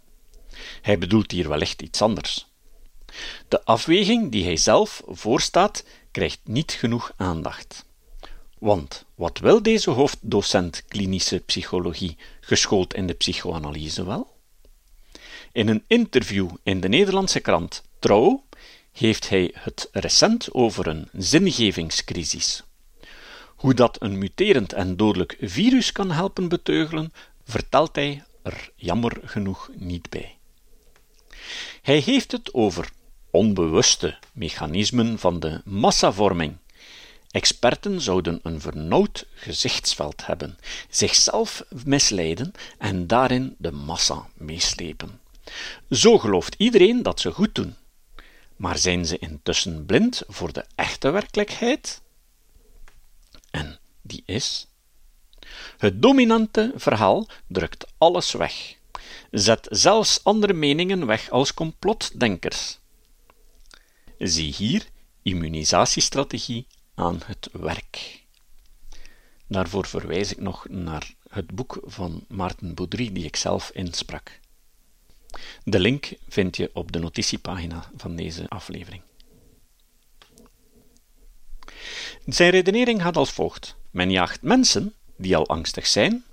Hij 0.81 0.97
bedoelt 0.97 1.31
hier 1.31 1.49
wellicht 1.49 1.81
iets 1.81 2.01
anders. 2.01 2.47
De 3.47 3.63
afweging 3.63 4.31
die 4.31 4.43
hij 4.43 4.57
zelf 4.57 5.01
voorstaat, 5.05 5.83
krijgt 6.11 6.39
niet 6.43 6.71
genoeg 6.71 7.11
aandacht. 7.15 7.85
Want 8.59 9.05
wat 9.15 9.39
wil 9.39 9.61
deze 9.61 9.89
hoofddocent 9.89 10.83
klinische 10.87 11.39
psychologie, 11.39 12.17
geschoold 12.41 12.93
in 12.93 13.07
de 13.07 13.13
psychoanalyse 13.13 14.05
wel? 14.05 14.35
In 15.51 15.67
een 15.67 15.83
interview 15.87 16.49
in 16.63 16.81
de 16.81 16.87
Nederlandse 16.87 17.39
krant 17.39 17.83
Trouw 17.99 18.43
heeft 18.91 19.29
hij 19.29 19.51
het 19.53 19.89
recent 19.91 20.53
over 20.53 20.87
een 20.87 21.09
zingevingscrisis. 21.13 22.63
Hoe 23.55 23.73
dat 23.73 24.01
een 24.01 24.17
muterend 24.17 24.73
en 24.73 24.97
dodelijk 24.97 25.37
virus 25.39 25.91
kan 25.91 26.11
helpen 26.11 26.47
beteugelen, 26.47 27.13
vertelt 27.43 27.95
hij 27.95 28.23
er 28.43 28.71
jammer 28.75 29.21
genoeg 29.23 29.69
niet 29.75 30.09
bij. 30.09 30.37
Hij 31.81 31.97
heeft 31.97 32.31
het 32.31 32.53
over 32.53 32.89
onbewuste 33.31 34.17
mechanismen 34.33 35.19
van 35.19 35.39
de 35.39 35.61
massavorming 35.65 36.57
Experten 37.31 38.01
zouden 38.01 38.39
een 38.43 38.61
vernauwd 38.61 39.25
gezichtsveld 39.33 40.25
hebben, 40.25 40.57
zichzelf 40.89 41.63
misleiden 41.83 42.51
en 42.77 43.07
daarin 43.07 43.55
de 43.57 43.71
massa 43.71 44.27
meeslepen. 44.33 45.19
Zo 45.89 46.17
gelooft 46.17 46.55
iedereen 46.57 47.03
dat 47.03 47.19
ze 47.19 47.31
goed 47.31 47.55
doen. 47.55 47.75
Maar 48.55 48.77
zijn 48.77 49.05
ze 49.05 49.17
intussen 49.17 49.85
blind 49.85 50.23
voor 50.27 50.53
de 50.53 50.65
echte 50.75 51.09
werkelijkheid? 51.09 52.01
En 53.51 53.79
die 54.01 54.23
is. 54.25 54.67
Het 55.77 56.01
dominante 56.01 56.71
verhaal 56.75 57.27
drukt 57.47 57.85
alles 57.97 58.31
weg, 58.31 58.75
zet 59.31 59.67
zelfs 59.69 60.23
andere 60.23 60.53
meningen 60.53 61.05
weg 61.05 61.29
als 61.29 61.53
complotdenkers. 61.53 62.77
Zie 64.17 64.53
hier 64.53 64.85
immunisatiestrategie 65.21 66.67
aan 66.97 67.21
het 67.25 67.49
werk. 67.51 68.25
Daarvoor 69.47 69.87
verwijs 69.87 70.31
ik 70.31 70.39
nog 70.39 70.67
naar 70.69 71.13
het 71.29 71.51
boek 71.51 71.79
van 71.83 72.25
Maarten 72.27 72.73
Boudry, 72.73 73.11
die 73.11 73.25
ik 73.25 73.35
zelf 73.35 73.71
insprak. 73.73 74.39
De 75.63 75.79
link 75.79 76.13
vind 76.27 76.57
je 76.57 76.69
op 76.73 76.91
de 76.91 76.99
notitiepagina 76.99 77.91
van 77.95 78.15
deze 78.15 78.49
aflevering. 78.49 79.01
Zijn 82.25 82.49
redenering 82.49 83.01
gaat 83.01 83.17
als 83.17 83.31
volgt: 83.31 83.75
Men 83.91 84.11
jaagt 84.11 84.41
mensen 84.41 84.93
die 85.17 85.35
al 85.35 85.47
angstig 85.47 85.87
zijn, 85.87 86.23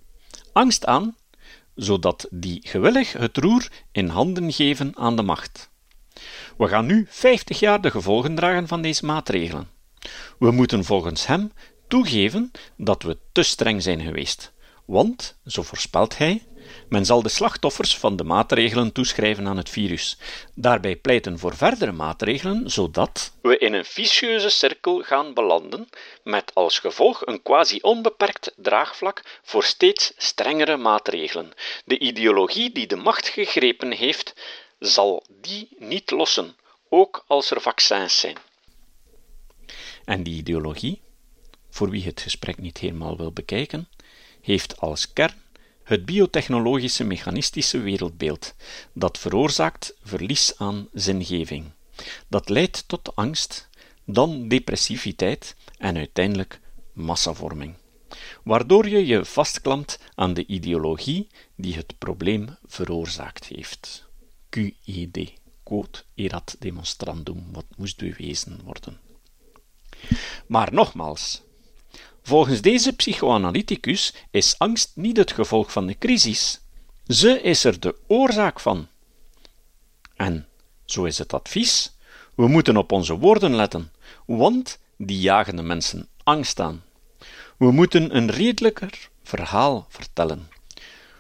angst 0.53 0.87
aan, 0.87 1.17
zodat 1.75 2.27
die 2.31 2.61
gewillig 2.63 3.13
het 3.13 3.37
roer 3.37 3.69
in 3.93 4.09
handen 4.09 4.53
geven 4.53 4.97
aan 4.97 5.17
de 5.17 5.23
macht. 5.23 5.71
We 6.57 6.69
gaan 6.69 6.87
nu 6.87 7.07
50 7.09 7.61
jaar 7.61 7.81
de 7.81 7.91
gevolgen 7.91 8.35
dragen 8.35 8.69
van 8.69 8.83
deze 8.83 9.05
maatregelen. 9.05 9.74
We 10.39 10.51
moeten 10.51 10.85
volgens 10.85 11.27
hem 11.27 11.53
toegeven 11.89 12.51
dat 12.77 13.03
we 13.03 13.19
te 13.33 13.43
streng 13.43 13.83
zijn 13.83 14.01
geweest, 14.01 14.53
want, 14.85 15.37
zo 15.47 15.63
voorspelt 15.63 16.19
hij, 16.19 16.43
men 16.89 17.05
zal 17.05 17.23
de 17.23 17.29
slachtoffers 17.29 17.99
van 17.99 18.17
de 18.17 18.25
maatregelen 18.25 18.93
toeschrijven 18.93 19.47
aan 19.47 19.57
het 19.57 19.71
virus, 19.71 20.19
daarbij 20.55 20.97
pleiten 20.97 21.39
voor 21.39 21.57
verdere 21.57 21.93
maatregelen, 21.93 22.71
zodat 22.71 23.33
we 23.43 23.59
in 23.59 23.73
een 23.73 23.85
vicieuze 23.85 24.49
cirkel 24.49 25.03
gaan 25.03 25.35
belanden, 25.35 25.89
met 26.23 26.51
als 26.55 26.79
gevolg 26.79 27.27
een 27.27 27.43
quasi 27.43 27.79
onbeperkt 27.81 28.53
draagvlak 28.57 29.41
voor 29.43 29.65
steeds 29.65 30.13
strengere 30.17 30.77
maatregelen. 30.77 31.53
De 31.85 31.99
ideologie 31.99 32.73
die 32.73 32.87
de 32.87 32.97
macht 32.97 33.29
gegrepen 33.29 33.93
heeft, 33.93 34.35
zal 34.79 35.25
die 35.29 35.69
niet 35.79 36.11
lossen, 36.11 36.57
ook 36.89 37.25
als 37.27 37.51
er 37.51 37.61
vaccins 37.61 38.21
zijn. 38.21 38.37
En 40.05 40.23
die 40.23 40.35
ideologie, 40.35 41.01
voor 41.71 41.91
wie 41.91 42.05
het 42.05 42.21
gesprek 42.21 42.59
niet 42.59 42.79
helemaal 42.79 43.17
wil 43.17 43.33
bekijken, 43.33 43.89
heeft 44.41 44.81
als 44.81 45.13
kern 45.13 45.43
het 45.85 46.05
biotechnologische 46.05 47.05
mechanistische 47.05 47.79
wereldbeeld, 47.79 48.55
dat 48.93 49.19
veroorzaakt 49.19 49.95
verlies 50.03 50.59
aan 50.59 50.89
zingeving. 50.93 51.71
Dat 52.29 52.49
leidt 52.49 52.89
tot 52.89 53.17
angst, 53.17 53.69
dan 54.05 54.49
depressiviteit 54.49 55.57
en 55.79 55.97
uiteindelijk 55.97 56.61
massavorming, 56.93 57.75
waardoor 58.45 58.89
je 58.89 59.07
je 59.07 59.25
vastklampt 59.25 59.99
aan 60.15 60.35
de 60.35 60.47
ideologie 60.47 61.29
die 61.55 61.75
het 61.75 61.99
probleem 61.99 62.57
veroorzaakt 62.67 63.45
heeft. 63.45 64.05
QID, 64.49 65.33
quod 65.63 66.05
erat 66.15 66.57
demonstrandum, 66.59 67.45
wat 67.53 67.67
moest 67.77 67.97
bewezen 67.97 68.61
worden. 68.65 69.04
Maar 70.47 70.73
nogmaals, 70.73 71.43
volgens 72.23 72.61
deze 72.61 72.93
psychoanalyticus 72.93 74.15
is 74.31 74.59
angst 74.59 74.91
niet 74.95 75.17
het 75.17 75.33
gevolg 75.33 75.73
van 75.73 75.87
de 75.87 75.99
crisis, 75.99 76.61
ze 77.07 77.41
is 77.41 77.65
er 77.65 77.81
de 77.81 77.97
oorzaak 78.07 78.61
van. 78.61 78.89
En, 80.17 80.49
zo 80.85 81.05
is 81.05 81.19
het 81.19 81.33
advies, 81.33 81.93
we 82.35 82.49
moeten 82.49 82.77
op 82.77 82.93
onze 82.93 83.19
woorden 83.19 83.55
letten, 83.55 83.93
want 84.27 84.79
die 84.97 85.21
jagen 85.21 85.57
de 85.57 85.63
mensen 85.63 86.09
angst 86.23 86.61
aan. 86.61 86.83
We 87.57 87.71
moeten 87.71 88.17
een 88.17 88.31
redelijker 88.31 89.09
verhaal 89.23 89.87
vertellen. 89.89 90.49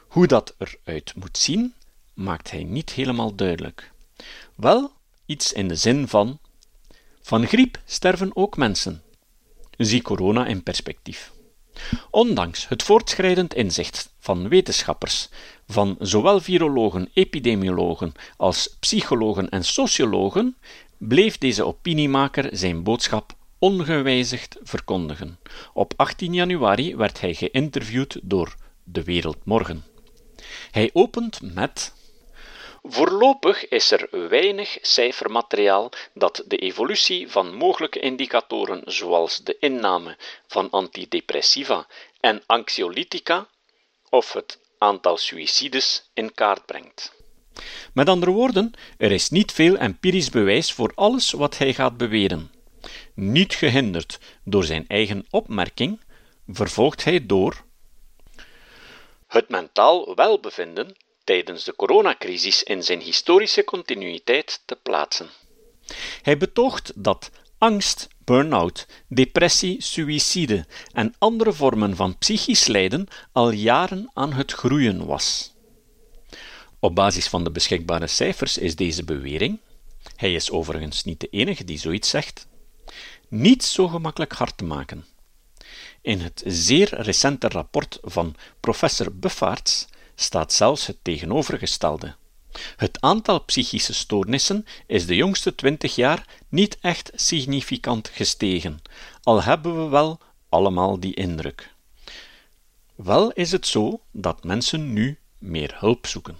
Hoe 0.08 0.26
dat 0.26 0.54
eruit 0.58 1.14
moet 1.16 1.38
zien, 1.38 1.74
maakt 2.14 2.50
hij 2.50 2.62
niet 2.64 2.90
helemaal 2.90 3.34
duidelijk. 3.34 3.92
Wel 4.54 4.92
iets 5.26 5.52
in 5.52 5.68
de 5.68 5.76
zin 5.76 6.08
van: 6.08 6.38
van 7.24 7.46
griep 7.46 7.80
sterven 7.84 8.36
ook 8.36 8.56
mensen. 8.56 9.02
Zie 9.76 10.02
corona 10.02 10.46
in 10.46 10.62
perspectief. 10.62 11.32
Ondanks 12.10 12.68
het 12.68 12.82
voortschrijdend 12.82 13.54
inzicht 13.54 14.14
van 14.18 14.48
wetenschappers, 14.48 15.28
van 15.68 15.96
zowel 15.98 16.40
virologen, 16.40 17.08
epidemiologen 17.14 18.12
als 18.36 18.76
psychologen 18.80 19.48
en 19.48 19.64
sociologen, 19.64 20.56
bleef 20.98 21.38
deze 21.38 21.66
opiniemaker 21.66 22.48
zijn 22.52 22.82
boodschap 22.82 23.32
ongewijzigd 23.58 24.56
verkondigen. 24.62 25.38
Op 25.72 25.92
18 25.96 26.34
januari 26.34 26.96
werd 26.96 27.20
hij 27.20 27.34
geïnterviewd 27.34 28.18
door 28.22 28.54
De 28.82 29.02
Wereld 29.04 29.44
Morgen. 29.44 29.84
Hij 30.70 30.90
opent 30.92 31.54
met 31.54 31.92
Voorlopig 32.86 33.68
is 33.68 33.90
er 33.90 34.28
weinig 34.28 34.78
cijfermateriaal 34.80 35.90
dat 36.14 36.44
de 36.46 36.56
evolutie 36.56 37.30
van 37.30 37.54
mogelijke 37.54 38.00
indicatoren 38.00 38.82
zoals 38.84 39.38
de 39.38 39.56
inname 39.60 40.16
van 40.46 40.70
antidepressiva 40.70 41.86
en 42.20 42.42
anxiolytica 42.46 43.48
of 44.10 44.32
het 44.32 44.58
aantal 44.78 45.16
suïcides 45.16 46.10
in 46.14 46.34
kaart 46.34 46.66
brengt. 46.66 47.12
Met 47.92 48.08
andere 48.08 48.30
woorden, 48.30 48.72
er 48.98 49.12
is 49.12 49.30
niet 49.30 49.52
veel 49.52 49.76
empirisch 49.76 50.30
bewijs 50.30 50.72
voor 50.72 50.92
alles 50.94 51.30
wat 51.30 51.58
hij 51.58 51.74
gaat 51.74 51.96
beweren. 51.96 52.52
Niet 53.14 53.54
gehinderd 53.54 54.18
door 54.44 54.64
zijn 54.64 54.84
eigen 54.88 55.26
opmerking, 55.30 56.00
vervolgt 56.48 57.04
hij 57.04 57.26
door 57.26 57.64
het 59.26 59.48
mentaal 59.48 60.14
welbevinden 60.14 60.96
tijdens 61.24 61.64
de 61.64 61.76
coronacrisis 61.76 62.62
in 62.62 62.82
zijn 62.82 63.00
historische 63.00 63.64
continuïteit 63.64 64.62
te 64.64 64.76
plaatsen. 64.82 65.28
Hij 66.22 66.36
betoogt 66.36 66.92
dat 66.94 67.30
angst, 67.58 68.08
burn-out, 68.24 68.86
depressie, 69.08 69.82
suïcide 69.82 70.66
en 70.92 71.14
andere 71.18 71.52
vormen 71.52 71.96
van 71.96 72.18
psychisch 72.18 72.66
lijden 72.66 73.06
al 73.32 73.50
jaren 73.50 74.10
aan 74.14 74.32
het 74.32 74.52
groeien 74.52 75.06
was. 75.06 75.52
Op 76.78 76.94
basis 76.94 77.28
van 77.28 77.44
de 77.44 77.50
beschikbare 77.50 78.06
cijfers 78.06 78.58
is 78.58 78.76
deze 78.76 79.04
bewering, 79.04 79.60
hij 80.16 80.34
is 80.34 80.50
overigens 80.50 81.04
niet 81.04 81.20
de 81.20 81.28
enige 81.28 81.64
die 81.64 81.78
zoiets 81.78 82.08
zegt, 82.08 82.46
niet 83.28 83.64
zo 83.64 83.88
gemakkelijk 83.88 84.32
hard 84.32 84.56
te 84.56 84.64
maken. 84.64 85.06
In 86.02 86.20
het 86.20 86.42
zeer 86.46 87.00
recente 87.00 87.48
rapport 87.48 87.98
van 88.02 88.34
professor 88.60 89.14
Buffaerts 89.14 89.86
staat 90.14 90.52
zelfs 90.52 90.86
het 90.86 90.96
tegenovergestelde. 91.02 92.14
Het 92.76 93.00
aantal 93.00 93.44
psychische 93.44 93.94
stoornissen 93.94 94.66
is 94.86 95.06
de 95.06 95.16
jongste 95.16 95.54
twintig 95.54 95.94
jaar 95.94 96.26
niet 96.48 96.78
echt 96.80 97.10
significant 97.14 98.08
gestegen, 98.08 98.82
al 99.22 99.42
hebben 99.42 99.84
we 99.84 99.88
wel 99.90 100.20
allemaal 100.48 101.00
die 101.00 101.14
indruk. 101.14 101.72
Wel 102.94 103.32
is 103.32 103.52
het 103.52 103.66
zo 103.66 104.00
dat 104.10 104.44
mensen 104.44 104.92
nu 104.92 105.18
meer 105.38 105.74
hulp 105.78 106.06
zoeken. 106.06 106.36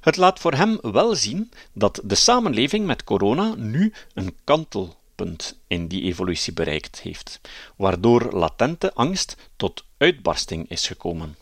Het 0.00 0.16
laat 0.16 0.38
voor 0.38 0.54
hem 0.54 0.78
wel 0.80 1.14
zien 1.14 1.52
dat 1.72 2.00
de 2.04 2.14
samenleving 2.14 2.86
met 2.86 3.04
corona 3.04 3.54
nu 3.54 3.92
een 4.14 4.36
kantelpunt 4.44 5.58
in 5.66 5.88
die 5.88 6.02
evolutie 6.02 6.52
bereikt 6.52 7.00
heeft, 7.00 7.40
waardoor 7.76 8.32
latente 8.32 8.94
angst 8.94 9.36
tot 9.56 9.84
uitbarsting 9.98 10.70
is 10.70 10.86
gekomen. 10.86 11.36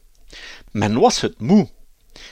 Men 0.70 1.00
was 1.00 1.20
het 1.20 1.40
moe, 1.40 1.68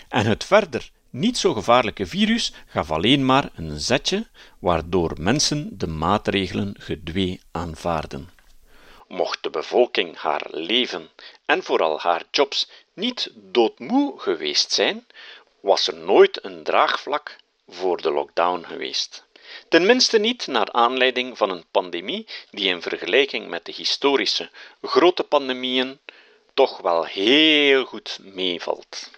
en 0.08 0.26
het 0.26 0.44
verder 0.44 0.90
niet 1.10 1.38
zo 1.38 1.52
gevaarlijke 1.52 2.06
virus 2.06 2.52
gaf 2.66 2.90
alleen 2.90 3.24
maar 3.24 3.50
een 3.54 3.80
zetje, 3.80 4.26
waardoor 4.58 5.12
mensen 5.20 5.78
de 5.78 5.86
maatregelen 5.86 6.74
gedwee 6.78 7.40
aanvaarden. 7.50 8.30
Mocht 9.08 9.42
de 9.42 9.50
bevolking 9.50 10.16
haar 10.16 10.46
leven 10.50 11.08
en 11.46 11.62
vooral 11.62 12.00
haar 12.00 12.24
jobs 12.30 12.68
niet 12.94 13.30
doodmoe 13.34 14.20
geweest 14.20 14.72
zijn, 14.72 15.06
was 15.60 15.86
er 15.86 15.94
nooit 15.94 16.44
een 16.44 16.62
draagvlak 16.62 17.36
voor 17.68 18.02
de 18.02 18.10
lockdown 18.10 18.64
geweest. 18.64 19.24
Tenminste 19.68 20.18
niet 20.18 20.46
naar 20.46 20.72
aanleiding 20.72 21.36
van 21.38 21.50
een 21.50 21.64
pandemie 21.70 22.26
die 22.50 22.68
in 22.68 22.82
vergelijking 22.82 23.48
met 23.48 23.64
de 23.64 23.72
historische 23.72 24.50
grote 24.82 25.22
pandemieën 25.22 25.98
toch 26.54 26.80
wel 26.80 27.04
heel 27.04 27.84
goed 27.84 28.18
meevalt. 28.22 29.10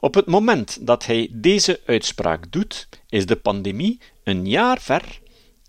Op 0.00 0.14
het 0.14 0.26
moment 0.26 0.86
dat 0.86 1.06
hij 1.06 1.28
deze 1.30 1.80
uitspraak 1.86 2.52
doet, 2.52 2.88
is 3.08 3.26
de 3.26 3.36
pandemie 3.36 4.00
een 4.24 4.46
jaar 4.46 4.80
ver 4.80 5.20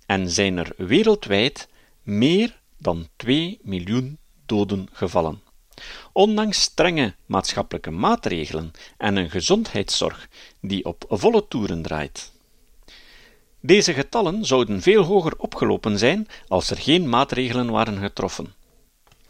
en 0.06 0.30
zijn 0.30 0.58
er 0.58 0.74
wereldwijd 0.78 1.68
meer 2.04 2.60
dan 2.78 3.08
2 3.16 3.60
miljoen 3.62 4.18
doden 4.46 4.88
gevallen. 4.92 5.42
Ondanks 6.12 6.62
strenge 6.62 7.16
maatschappelijke 7.26 7.92
maatregelen 7.92 8.72
en 8.98 9.16
een 9.16 9.30
gezondheidszorg 9.30 10.28
die 10.62 10.86
op 10.86 11.06
volle 11.08 11.48
toeren 11.48 11.82
draait. 11.82 12.32
Deze 13.60 13.94
getallen 13.94 14.46
zouden 14.46 14.82
veel 14.82 15.04
hoger 15.04 15.34
opgelopen 15.38 15.98
zijn 15.98 16.28
als 16.48 16.70
er 16.70 16.78
geen 16.78 17.10
maatregelen 17.10 17.72
waren 17.72 17.98
getroffen. 17.98 18.54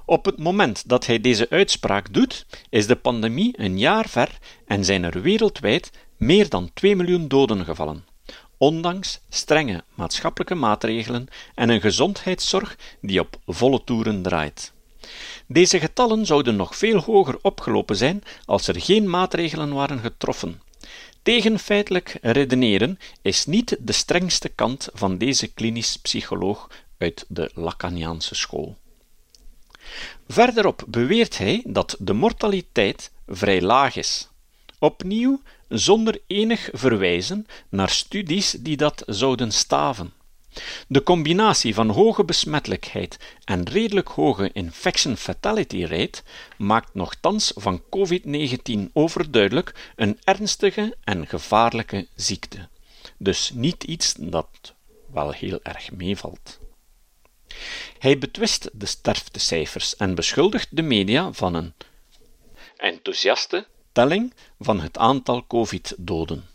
Op 0.06 0.26
het 0.26 0.38
moment 0.38 0.90
dat 0.90 1.06
hij 1.06 1.22
deze 1.22 1.50
uitspraak 1.50 2.14
doet, 2.14 2.46
is 2.70 2.88
de 2.88 2.96
pandemie 2.96 3.54
een 3.60 3.80
jaar 3.80 4.10
ver 4.10 4.38
en 4.66 4.86
zijn 4.86 5.04
er 5.04 5.22
wereldwijd 5.22 5.92
meer 6.18 6.50
dan 6.50 6.70
2 6.74 6.96
miljoen 6.96 7.28
doden 7.28 7.66
gevallen, 7.66 8.06
ondanks 8.58 9.20
strenge 9.30 9.84
maatschappelijke 9.96 10.56
maatregelen 10.56 11.28
en 11.56 11.70
een 11.70 11.82
gezondheidszorg 11.82 12.78
die 13.02 13.20
op 13.20 13.38
volle 13.46 13.84
toeren 13.84 14.22
draait. 14.22 14.74
Deze 15.48 15.80
getallen 15.80 16.26
zouden 16.26 16.56
nog 16.56 16.78
veel 16.78 17.00
hoger 17.00 17.38
opgelopen 17.42 17.96
zijn 17.96 18.24
als 18.46 18.68
er 18.68 18.82
geen 18.82 19.10
maatregelen 19.10 19.74
waren 19.74 20.00
getroffen. 20.00 20.62
Tegenfeitelijk 21.22 22.18
redeneren 22.22 23.00
is 23.22 23.46
niet 23.46 23.78
de 23.80 23.94
strengste 23.94 24.50
kant 24.50 24.90
van 24.94 25.18
deze 25.18 25.48
klinisch 25.48 25.98
psycholoog 25.98 26.70
uit 26.98 27.26
de 27.28 27.52
Lacaniaanse 27.54 28.36
school. 28.36 28.78
Verderop 30.34 30.84
beweert 30.88 31.38
hij 31.38 31.64
dat 31.68 31.96
de 32.00 32.14
mortaliteit 32.14 33.12
vrij 33.28 33.62
laag 33.62 33.96
is. 33.96 34.30
Opnieuw 34.80 35.42
zonder 35.70 36.22
enig 36.28 36.70
verwijzen 36.72 37.48
naar 37.70 37.90
studies 37.90 38.52
die 38.52 38.78
dat 38.78 39.04
zouden 39.06 39.52
staven. 39.52 40.14
De 40.88 41.04
combinatie 41.04 41.74
van 41.74 41.90
hoge 41.90 42.24
besmettelijkheid 42.24 43.18
en 43.46 43.70
redelijk 43.70 44.08
hoge 44.08 44.50
infection 44.54 45.18
fatality 45.18 45.84
rate 45.84 46.22
maakt 46.58 46.94
nogthans 46.94 47.52
van 47.56 47.82
COVID-19 47.82 48.92
overduidelijk 48.94 49.92
een 49.96 50.20
ernstige 50.24 50.96
en 51.04 51.28
gevaarlijke 51.28 52.08
ziekte. 52.16 52.68
Dus 53.18 53.52
niet 53.54 53.84
iets 53.84 54.14
dat 54.18 54.74
wel 55.12 55.32
heel 55.32 55.60
erg 55.64 55.92
meevalt. 55.92 56.62
Hij 58.00 58.18
betwist 58.18 58.70
de 58.74 58.86
sterftecijfers 58.86 59.96
en 59.96 60.16
beschuldigt 60.16 60.76
de 60.76 60.82
media 60.82 61.32
van 61.32 61.54
een 61.54 61.74
enthousiaste 62.78 63.68
telling 63.92 64.34
van 64.60 64.80
het 64.80 64.98
aantal 64.98 65.48
COVID-doden. 65.48 66.50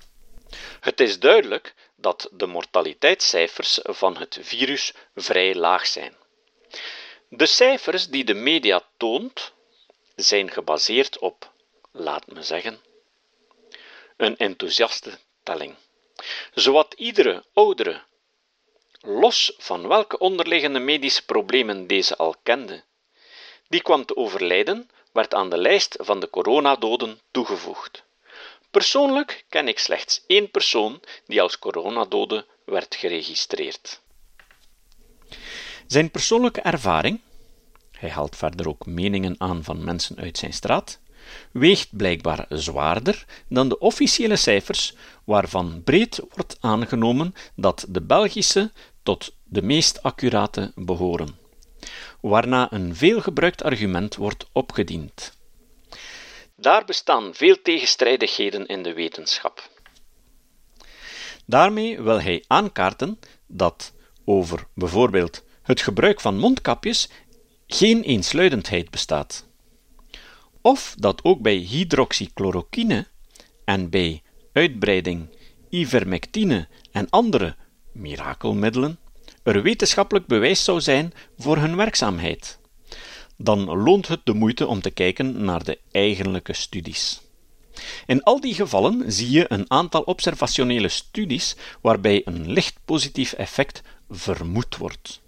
Het 0.81 1.01
is 1.01 1.19
duidelijk 1.19 1.75
dat 1.97 2.29
de 2.33 2.47
mortaliteitscijfers 2.47 3.79
van 3.83 4.17
het 4.17 4.39
virus 4.43 4.93
vrij 5.15 5.55
laag 5.55 5.87
zijn. 5.87 6.15
De 7.29 7.47
cijfers 7.47 8.09
die 8.09 8.25
de 8.25 8.35
media 8.35 8.83
toont, 8.97 9.53
zijn 10.17 10.51
gebaseerd 10.51 11.19
op, 11.19 11.53
laat 11.93 12.27
me 12.27 12.43
zeggen, 12.43 12.81
een 14.17 14.37
enthousiaste 14.37 15.19
telling. 15.43 15.75
Zowat 16.55 16.95
iedere 16.95 17.45
oudere, 17.53 18.03
los 19.01 19.55
van 19.59 19.89
welke 19.89 20.19
onderliggende 20.19 20.79
medische 20.79 21.25
problemen 21.25 21.87
deze 21.87 22.17
al 22.17 22.35
kende, 22.43 22.83
die 23.69 23.83
kwam 23.83 24.05
te 24.05 24.17
overlijden, 24.17 24.91
werd 25.13 25.35
aan 25.35 25.51
de 25.51 25.59
lijst 25.59 25.97
van 26.01 26.21
de 26.21 26.31
coronadoden 26.31 27.21
toegevoegd. 27.31 28.05
Persoonlijk 28.71 29.45
ken 29.49 29.69
ik 29.69 29.79
slechts 29.79 30.25
één 30.27 30.51
persoon 30.51 31.01
die 31.27 31.43
als 31.43 31.59
coronadode 31.59 32.47
werd 32.65 32.95
geregistreerd. 32.95 34.01
Zijn 35.87 36.11
persoonlijke 36.11 36.61
ervaring, 36.61 37.21
hij 37.91 38.11
haalt 38.11 38.37
verder 38.37 38.69
ook 38.69 38.87
meningen 38.87 39.35
aan 39.39 39.65
van 39.65 39.85
mensen 39.85 40.19
uit 40.19 40.39
zijn 40.39 40.53
straat, 40.53 41.01
weegt 41.53 41.97
blijkbaar 41.97 42.47
zwaarder 42.49 43.25
dan 43.49 43.69
de 43.69 43.79
officiële 43.79 44.37
cijfers, 44.37 44.95
waarvan 45.25 45.83
breed 45.85 46.21
wordt 46.35 46.57
aangenomen 46.61 47.35
dat 47.55 47.87
de 47.89 48.03
Belgische 48.03 48.73
tot 49.03 49.37
de 49.45 49.63
meest 49.63 50.03
accurate 50.03 50.73
behoren, 50.75 51.39
waarna 52.21 52.73
een 52.73 52.97
veelgebruikt 52.97 53.63
argument 53.63 54.17
wordt 54.17 54.47
opgediend. 54.53 55.37
Daar 56.57 56.85
bestaan 56.85 57.35
veel 57.35 57.63
tegenstrijdigheden 57.63 58.67
in 58.67 58.83
de 58.83 58.95
wetenschap. 58.95 59.71
Daarmee 61.45 62.01
wil 62.03 62.21
hij 62.21 62.45
aankaarten 62.47 63.19
dat 63.47 63.93
over 64.25 64.67
bijvoorbeeld 64.75 65.45
het 65.63 65.81
gebruik 65.81 66.21
van 66.21 66.39
mondkapjes 66.39 67.09
geen 67.67 68.03
eensluidendheid 68.03 68.91
bestaat. 68.91 69.48
Of 70.69 70.95
dat 70.99 71.25
ook 71.25 71.41
bij 71.41 71.57
hydroxychloroquine 71.57 73.07
en 73.65 73.91
bij 73.91 74.23
uitbreiding 74.53 75.29
ivermectine 75.71 76.69
en 76.93 77.11
andere 77.11 77.57
mirakelmiddelen 77.93 78.99
er 79.43 79.63
wetenschappelijk 79.63 80.27
bewijs 80.27 80.65
zou 80.65 80.81
zijn 80.81 81.13
voor 81.39 81.57
hun 81.57 81.77
werkzaamheid. 81.77 82.59
Dan 83.37 83.83
loont 83.83 84.09
het 84.09 84.21
de 84.25 84.35
moeite 84.35 84.67
om 84.67 84.81
te 84.81 84.91
kijken 84.91 85.45
naar 85.45 85.65
de 85.65 85.79
eigenlijke 85.91 86.53
studies. 86.53 87.21
In 88.07 88.23
al 88.23 88.41
die 88.41 88.55
gevallen 88.55 89.13
zie 89.13 89.31
je 89.31 89.45
een 89.49 89.71
aantal 89.71 90.03
observationele 90.03 90.89
studies 90.89 91.57
waarbij 91.81 92.23
een 92.25 92.53
licht 92.53 92.79
positief 92.85 93.33
effect 93.33 93.83
vermoed 94.11 94.77
wordt. 94.77 95.21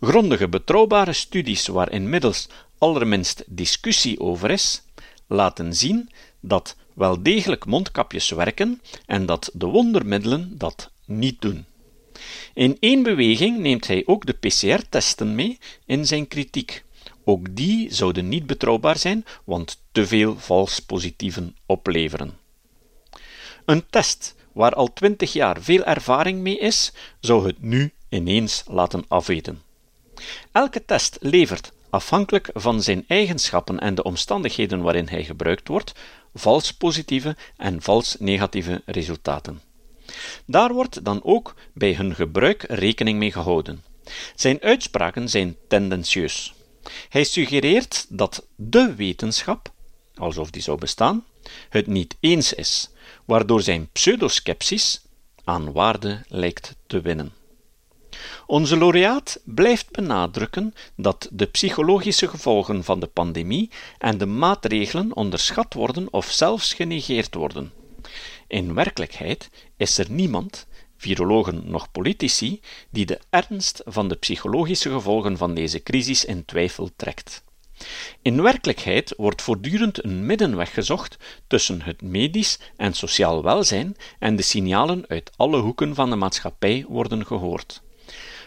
Grondige, 0.00 0.48
betrouwbare 0.48 1.12
studies 1.12 1.66
waar 1.66 1.92
inmiddels 1.92 2.48
allerminst 2.78 3.44
discussie 3.46 4.20
over 4.20 4.50
is, 4.50 4.82
laten 5.26 5.74
zien 5.74 6.10
dat 6.40 6.76
wel 6.94 7.22
degelijk 7.22 7.66
mondkapjes 7.66 8.30
werken 8.30 8.80
en 9.06 9.26
dat 9.26 9.50
de 9.52 9.66
wondermiddelen 9.66 10.58
dat 10.58 10.90
niet 11.06 11.40
doen. 11.40 11.64
In 12.54 12.76
één 12.80 13.02
beweging 13.02 13.58
neemt 13.58 13.86
hij 13.86 14.02
ook 14.06 14.26
de 14.26 14.32
PCR-testen 14.32 15.34
mee 15.34 15.58
in 15.86 16.06
zijn 16.06 16.28
kritiek. 16.28 16.84
Ook 17.24 17.56
die 17.56 17.94
zouden 17.94 18.28
niet 18.28 18.46
betrouwbaar 18.46 18.98
zijn, 18.98 19.24
want 19.44 19.82
te 19.92 20.06
veel 20.06 20.38
vals 20.38 20.80
positieven 20.80 21.56
opleveren. 21.66 22.38
Een 23.64 23.86
test 23.90 24.34
waar 24.52 24.72
al 24.72 24.92
twintig 24.92 25.32
jaar 25.32 25.62
veel 25.62 25.84
ervaring 25.84 26.40
mee 26.40 26.58
is, 26.58 26.92
zou 27.20 27.46
het 27.46 27.62
nu 27.62 27.92
ineens 28.12 28.62
laten 28.66 29.04
afweten. 29.08 29.62
Elke 30.52 30.84
test 30.84 31.16
levert, 31.20 31.72
afhankelijk 31.90 32.50
van 32.54 32.82
zijn 32.82 33.04
eigenschappen 33.08 33.78
en 33.80 33.94
de 33.94 34.02
omstandigheden 34.02 34.82
waarin 34.82 35.08
hij 35.08 35.24
gebruikt 35.24 35.68
wordt, 35.68 35.92
vals 36.34 36.72
positieve 36.72 37.36
en 37.56 37.82
vals 37.82 38.16
negatieve 38.18 38.82
resultaten. 38.84 39.60
Daar 40.46 40.72
wordt 40.72 41.04
dan 41.04 41.20
ook 41.24 41.54
bij 41.74 41.94
hun 41.94 42.14
gebruik 42.14 42.64
rekening 42.68 43.18
mee 43.18 43.32
gehouden. 43.32 43.84
Zijn 44.34 44.60
uitspraken 44.60 45.28
zijn 45.28 45.56
tendentieus. 45.68 46.54
Hij 47.08 47.24
suggereert 47.24 48.06
dat 48.08 48.46
de 48.56 48.94
wetenschap, 48.94 49.72
alsof 50.14 50.50
die 50.50 50.62
zou 50.62 50.78
bestaan, 50.78 51.24
het 51.68 51.86
niet 51.86 52.16
eens 52.20 52.52
is, 52.52 52.90
waardoor 53.24 53.62
zijn 53.62 53.88
pseudoskepsis 53.92 55.02
aan 55.44 55.72
waarde 55.72 56.22
lijkt 56.28 56.74
te 56.86 57.00
winnen. 57.00 57.32
Onze 58.46 58.76
laureaat 58.76 59.40
blijft 59.44 59.90
benadrukken 59.90 60.74
dat 60.96 61.28
de 61.32 61.46
psychologische 61.46 62.28
gevolgen 62.28 62.84
van 62.84 63.00
de 63.00 63.06
pandemie 63.06 63.70
en 63.98 64.18
de 64.18 64.26
maatregelen 64.26 65.16
onderschat 65.16 65.74
worden 65.74 66.12
of 66.12 66.30
zelfs 66.30 66.72
genegeerd 66.74 67.34
worden. 67.34 67.72
In 68.46 68.74
werkelijkheid 68.74 69.50
is 69.76 69.98
er 69.98 70.10
niemand, 70.10 70.66
virologen 70.96 71.62
noch 71.64 71.90
politici, 71.90 72.60
die 72.90 73.06
de 73.06 73.20
ernst 73.30 73.82
van 73.84 74.08
de 74.08 74.14
psychologische 74.14 74.90
gevolgen 74.90 75.36
van 75.36 75.54
deze 75.54 75.82
crisis 75.82 76.24
in 76.24 76.44
twijfel 76.44 76.90
trekt. 76.96 77.44
In 78.22 78.42
werkelijkheid 78.42 79.14
wordt 79.16 79.42
voortdurend 79.42 80.04
een 80.04 80.26
middenweg 80.26 80.74
gezocht 80.74 81.16
tussen 81.46 81.82
het 81.82 82.02
medisch 82.02 82.58
en 82.76 82.92
sociaal 82.92 83.42
welzijn 83.42 83.96
en 84.18 84.36
de 84.36 84.42
signalen 84.42 85.04
uit 85.08 85.30
alle 85.36 85.58
hoeken 85.60 85.94
van 85.94 86.10
de 86.10 86.16
maatschappij 86.16 86.84
worden 86.88 87.26
gehoord. 87.26 87.81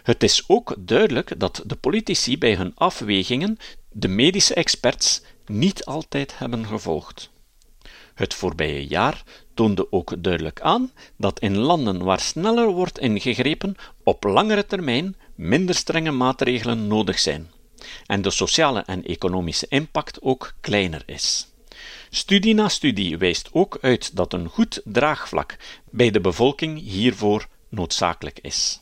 Het 0.05 0.23
is 0.23 0.43
ook 0.47 0.75
duidelijk 0.79 1.39
dat 1.39 1.63
de 1.65 1.75
politici 1.75 2.37
bij 2.37 2.55
hun 2.55 2.71
afwegingen 2.75 3.57
de 3.91 4.07
medische 4.07 4.53
experts 4.53 5.21
niet 5.45 5.85
altijd 5.85 6.37
hebben 6.37 6.65
gevolgd. 6.65 7.29
Het 8.13 8.33
voorbije 8.33 8.87
jaar 8.87 9.23
toonde 9.53 9.91
ook 9.91 10.23
duidelijk 10.23 10.61
aan 10.61 10.91
dat 11.17 11.39
in 11.39 11.57
landen 11.57 12.03
waar 12.03 12.19
sneller 12.19 12.67
wordt 12.67 12.99
ingegrepen 12.99 13.75
op 14.03 14.23
langere 14.23 14.65
termijn 14.65 15.15
minder 15.35 15.75
strenge 15.75 16.11
maatregelen 16.11 16.87
nodig 16.87 17.19
zijn 17.19 17.51
en 18.05 18.21
de 18.21 18.31
sociale 18.31 18.83
en 18.85 19.05
economische 19.05 19.65
impact 19.69 20.21
ook 20.21 20.53
kleiner 20.61 21.03
is. 21.05 21.47
Studie 22.09 22.53
na 22.53 22.69
studie 22.69 23.17
wijst 23.17 23.49
ook 23.51 23.77
uit 23.81 24.15
dat 24.15 24.33
een 24.33 24.47
goed 24.47 24.81
draagvlak 24.83 25.57
bij 25.89 26.11
de 26.11 26.21
bevolking 26.21 26.79
hiervoor 26.79 27.47
noodzakelijk 27.69 28.39
is. 28.41 28.79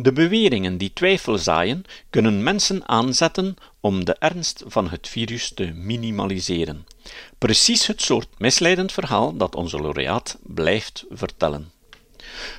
De 0.00 0.12
beweringen 0.12 0.76
die 0.76 0.92
twijfel 0.92 1.38
zaaien, 1.38 1.84
kunnen 2.10 2.42
mensen 2.42 2.88
aanzetten 2.88 3.56
om 3.80 4.04
de 4.04 4.14
ernst 4.14 4.62
van 4.66 4.88
het 4.88 5.08
virus 5.08 5.52
te 5.54 5.64
minimaliseren. 5.64 6.86
Precies 7.38 7.86
het 7.86 8.02
soort 8.02 8.28
misleidend 8.38 8.92
verhaal 8.92 9.36
dat 9.36 9.54
onze 9.54 9.80
laureaat 9.80 10.38
blijft 10.42 11.04
vertellen. 11.10 11.72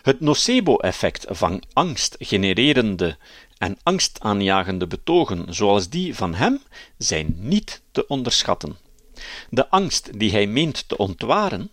Het 0.02 0.20
nocebo-effect 0.20 1.26
van 1.30 1.64
angst 1.74 2.16
genererende 2.20 3.18
en 3.58 3.78
angstaanjagende 3.84 4.88
betogen 4.88 5.54
zoals 5.54 5.90
die 5.90 6.16
van 6.16 6.34
hem 6.34 6.62
zijn 6.98 7.36
niet 7.38 7.82
te 7.92 8.08
onderschatten. 8.08 8.78
De 9.50 9.70
angst 9.70 10.20
die 10.20 10.32
hij 10.32 10.48
meent 10.48 10.88
te 10.88 10.98
ontwaren, 10.98 11.72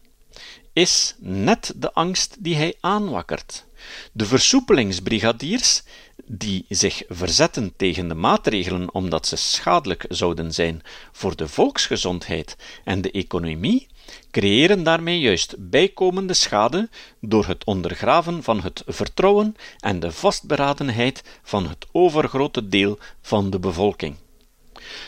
is 0.72 1.14
net 1.18 1.72
de 1.76 1.92
angst 1.92 2.36
die 2.38 2.56
hij 2.56 2.76
aanwakkert. 2.80 3.64
De 4.12 4.26
versoepelingsbrigadiers, 4.26 5.82
die 6.24 6.64
zich 6.68 7.02
verzetten 7.08 7.72
tegen 7.76 8.08
de 8.08 8.14
maatregelen 8.14 8.94
omdat 8.94 9.26
ze 9.26 9.36
schadelijk 9.36 10.04
zouden 10.08 10.52
zijn 10.52 10.82
voor 11.12 11.36
de 11.36 11.48
volksgezondheid 11.48 12.56
en 12.84 13.00
de 13.00 13.10
economie, 13.10 13.86
creëren 14.30 14.82
daarmee 14.82 15.20
juist 15.20 15.54
bijkomende 15.58 16.34
schade 16.34 16.88
door 17.20 17.46
het 17.46 17.64
ondergraven 17.64 18.42
van 18.42 18.60
het 18.60 18.82
vertrouwen 18.86 19.56
en 19.78 20.00
de 20.00 20.12
vastberadenheid 20.12 21.22
van 21.42 21.68
het 21.68 21.86
overgrote 21.92 22.68
deel 22.68 22.98
van 23.20 23.50
de 23.50 23.58
bevolking. 23.58 24.16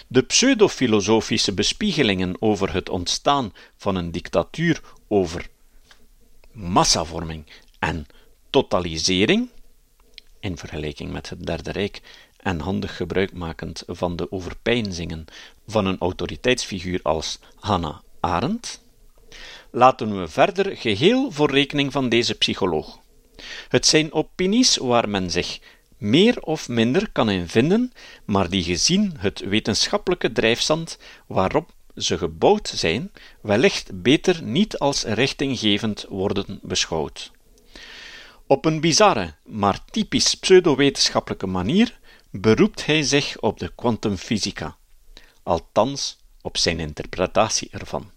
De 0.06 0.22
pseudofilosofische 0.22 1.54
bespiegelingen 1.54 2.36
over 2.38 2.72
het 2.72 2.88
ontstaan 2.88 3.52
van 3.76 3.96
een 3.96 4.10
dictatuur 4.10 4.80
over 5.08 5.48
massavorming 6.52 7.44
en 7.78 8.06
totalisering, 8.50 9.48
in 10.40 10.56
vergelijking 10.56 11.12
met 11.12 11.28
het 11.30 11.46
Derde 11.46 11.72
Rijk, 11.72 12.00
en 12.36 12.60
handig 12.60 12.96
gebruikmakend 12.96 13.82
van 13.86 14.16
de 14.16 14.32
overpeinzingen 14.32 15.24
van 15.66 15.86
een 15.86 15.98
autoriteitsfiguur 15.98 17.00
als 17.02 17.38
Hannah 17.54 17.98
Arendt, 18.20 18.80
laten 19.70 20.20
we 20.20 20.28
verder 20.28 20.76
geheel 20.76 21.30
voor 21.30 21.50
rekening 21.50 21.92
van 21.92 22.08
deze 22.08 22.34
psycholoog. 22.34 22.98
Het 23.68 23.86
zijn 23.86 24.12
opinies 24.12 24.76
waar 24.76 25.08
men 25.08 25.30
zich 25.30 25.58
meer 25.96 26.40
of 26.40 26.68
minder 26.68 27.10
kan 27.12 27.30
in 27.30 27.48
vinden, 27.48 27.92
maar 28.24 28.50
die 28.50 28.62
gezien 28.62 29.14
het 29.18 29.40
wetenschappelijke 29.40 30.32
drijfzand 30.32 30.98
waarop 31.26 31.70
ze 31.96 32.18
gebouwd 32.18 32.72
zijn, 32.74 33.12
wellicht 33.40 34.02
beter 34.02 34.42
niet 34.42 34.78
als 34.78 35.04
richtinggevend 35.04 36.06
worden 36.08 36.58
beschouwd. 36.62 37.30
Op 38.50 38.64
een 38.64 38.80
bizarre, 38.80 39.34
maar 39.44 39.84
typisch 39.84 40.34
pseudowetenschappelijke 40.34 41.46
manier 41.46 41.98
beroept 42.30 42.86
hij 42.86 43.02
zich 43.02 43.40
op 43.40 43.58
de 43.58 43.72
kwantumfysica, 43.74 44.76
althans 45.42 46.16
op 46.42 46.56
zijn 46.56 46.80
interpretatie 46.80 47.68
ervan. 47.72 48.10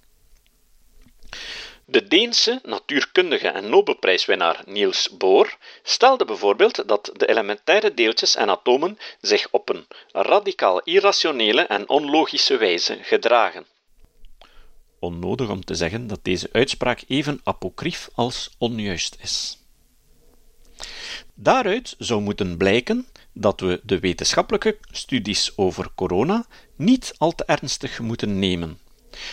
De 1.86 2.08
Deense 2.08 2.60
natuurkundige 2.64 3.48
en 3.48 3.70
Nobelprijswinnaar 3.70 4.64
Niels 4.66 5.18
Bohr 5.18 5.58
stelde 5.84 6.26
bijvoorbeeld 6.26 6.88
dat 6.88 7.12
de 7.18 7.28
elementaire 7.28 7.94
deeltjes 7.94 8.36
en 8.36 8.50
atomen 8.50 8.98
zich 9.22 9.48
op 9.52 9.70
een 9.70 9.86
radicaal 10.12 10.80
irrationele 10.80 11.62
en 11.62 11.90
onlogische 11.90 12.58
wijze 12.58 12.98
gedragen. 13.02 13.66
Onnodig 15.00 15.50
om 15.50 15.66
te 15.66 15.76
zeggen 15.76 16.08
dat 16.08 16.20
deze 16.24 16.50
uitspraak 16.52 17.04
even 17.08 17.42
apocrief 17.44 18.10
als 18.16 18.50
onjuist 18.58 19.18
is. 19.22 19.61
Daaruit 21.34 21.96
zou 21.98 22.22
moeten 22.22 22.58
blijken 22.58 23.08
dat 23.34 23.60
we 23.60 23.82
de 23.84 24.00
wetenschappelijke 24.00 24.78
studies 24.92 25.58
over 25.58 25.92
corona 25.96 26.46
niet 26.76 27.14
al 27.18 27.32
te 27.32 27.46
ernstig 27.46 28.00
moeten 28.00 28.40
nemen. 28.40 28.80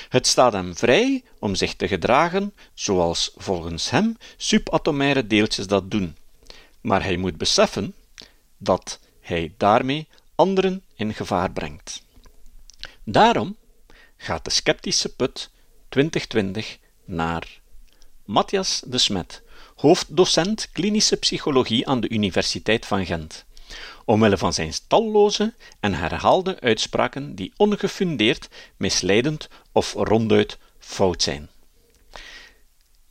Het 0.08 0.26
staat 0.26 0.52
hem 0.52 0.76
vrij 0.76 1.22
om 1.38 1.54
zich 1.54 1.74
te 1.74 1.88
gedragen 1.88 2.54
zoals 2.74 3.32
volgens 3.36 3.90
hem 3.90 4.16
subatomaire 4.36 5.26
deeltjes 5.26 5.66
dat 5.66 5.90
doen, 5.90 6.16
maar 6.80 7.02
hij 7.02 7.16
moet 7.16 7.36
beseffen 7.36 7.94
dat 8.56 9.00
hij 9.20 9.54
daarmee 9.56 10.08
anderen 10.34 10.82
in 10.94 11.14
gevaar 11.14 11.52
brengt. 11.52 12.02
Daarom 13.04 13.56
gaat 14.16 14.44
de 14.44 14.50
sceptische 14.50 15.14
put 15.14 15.50
2020 15.88 16.78
naar 17.04 17.60
Matthias 18.24 18.82
de 18.86 18.98
Smet, 18.98 19.42
hoofddocent 19.78 20.68
klinische 20.72 21.16
psychologie 21.16 21.88
aan 21.88 22.00
de 22.00 22.08
Universiteit 22.08 22.86
van 22.86 23.06
Gent, 23.06 23.44
omwille 24.04 24.38
van 24.38 24.52
zijn 24.52 24.72
talloze 24.88 25.54
en 25.80 25.94
herhaalde 25.94 26.60
uitspraken 26.60 27.34
die 27.34 27.52
ongefundeerd, 27.56 28.48
misleidend 28.76 29.48
of 29.72 29.92
ronduit 29.92 30.58
fout 30.78 31.22
zijn. 31.22 31.50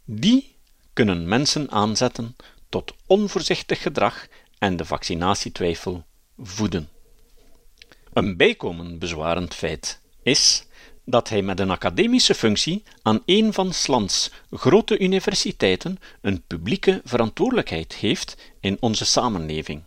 Die 0.05 0.55
kunnen 0.93 1.27
mensen 1.27 1.71
aanzetten 1.71 2.35
tot 2.69 2.93
onvoorzichtig 3.05 3.81
gedrag 3.81 4.27
en 4.57 4.77
de 4.77 4.85
vaccinatietwijfel 4.85 6.03
voeden. 6.37 6.89
Een 8.13 8.37
bijkomend 8.37 8.99
bezwarend 8.99 9.53
feit 9.53 10.01
is 10.23 10.66
dat 11.09 11.29
hij 11.29 11.41
met 11.41 11.59
een 11.59 11.69
academische 11.69 12.33
functie 12.35 12.83
aan 13.01 13.21
een 13.25 13.53
van 13.53 13.73
Slands 13.73 14.31
grote 14.51 14.99
universiteiten 14.99 15.99
een 16.21 16.43
publieke 16.47 17.01
verantwoordelijkheid 17.03 17.95
heeft 17.95 18.37
in 18.59 18.77
onze 18.79 19.05
samenleving. 19.05 19.83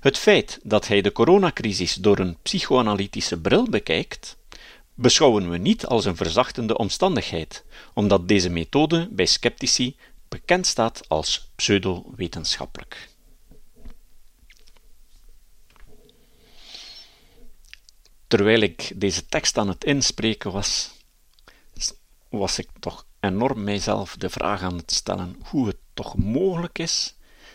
Het 0.00 0.18
feit 0.18 0.60
dat 0.62 0.88
hij 0.88 1.00
de 1.00 1.12
coronacrisis 1.12 1.94
door 1.94 2.18
een 2.18 2.36
psychoanalytische 2.42 3.40
bril 3.40 3.68
bekijkt, 3.68 4.36
beschouwen 4.94 5.50
we 5.50 5.58
niet 5.58 5.86
als 5.86 6.04
een 6.04 6.16
verzachtende 6.16 6.78
omstandigheid, 6.78 7.64
omdat 7.94 8.28
deze 8.28 8.50
methode 8.50 9.08
bij 9.10 9.26
sceptici 9.26 9.96
bekend 10.28 10.66
staat 10.66 11.08
als 11.08 11.50
pseudo-wetenschappelijk. 11.54 13.11
Terwijl 18.32 18.60
ik 18.60 18.92
deze 18.94 19.26
tekst 19.26 19.58
aan 19.58 19.68
het 19.68 19.84
inspreken 19.84 20.52
was, 20.52 20.90
was 22.28 22.58
ik 22.58 22.68
toch 22.80 23.06
enorm 23.20 23.62
mijzelf 23.62 24.16
de 24.16 24.30
vraag 24.30 24.62
aan 24.62 24.76
het 24.76 24.92
stellen 24.92 25.36
hoe 25.42 25.66
het 25.66 25.76
toch 25.94 26.16
mogelijk 26.16 26.78
is 26.78 27.14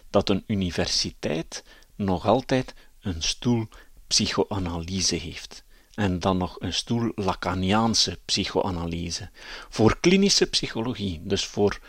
dat 0.10 0.30
een 0.30 0.44
universiteit 0.48 1.64
nog 1.96 2.26
altijd 2.26 2.74
een 3.00 3.22
stoel 3.22 3.68
psychoanalyse 4.08 5.16
heeft. 5.16 5.64
En 5.94 6.20
dan 6.20 6.38
nog 6.38 6.56
een 6.60 6.74
stoel 6.74 7.12
Lacaniaanse 7.16 8.20
psychoanalyse. 8.26 9.30
Voor 9.70 10.00
klinische 10.00 10.46
psychologie, 10.46 11.22
dus 11.24 11.46
voor 11.46 11.80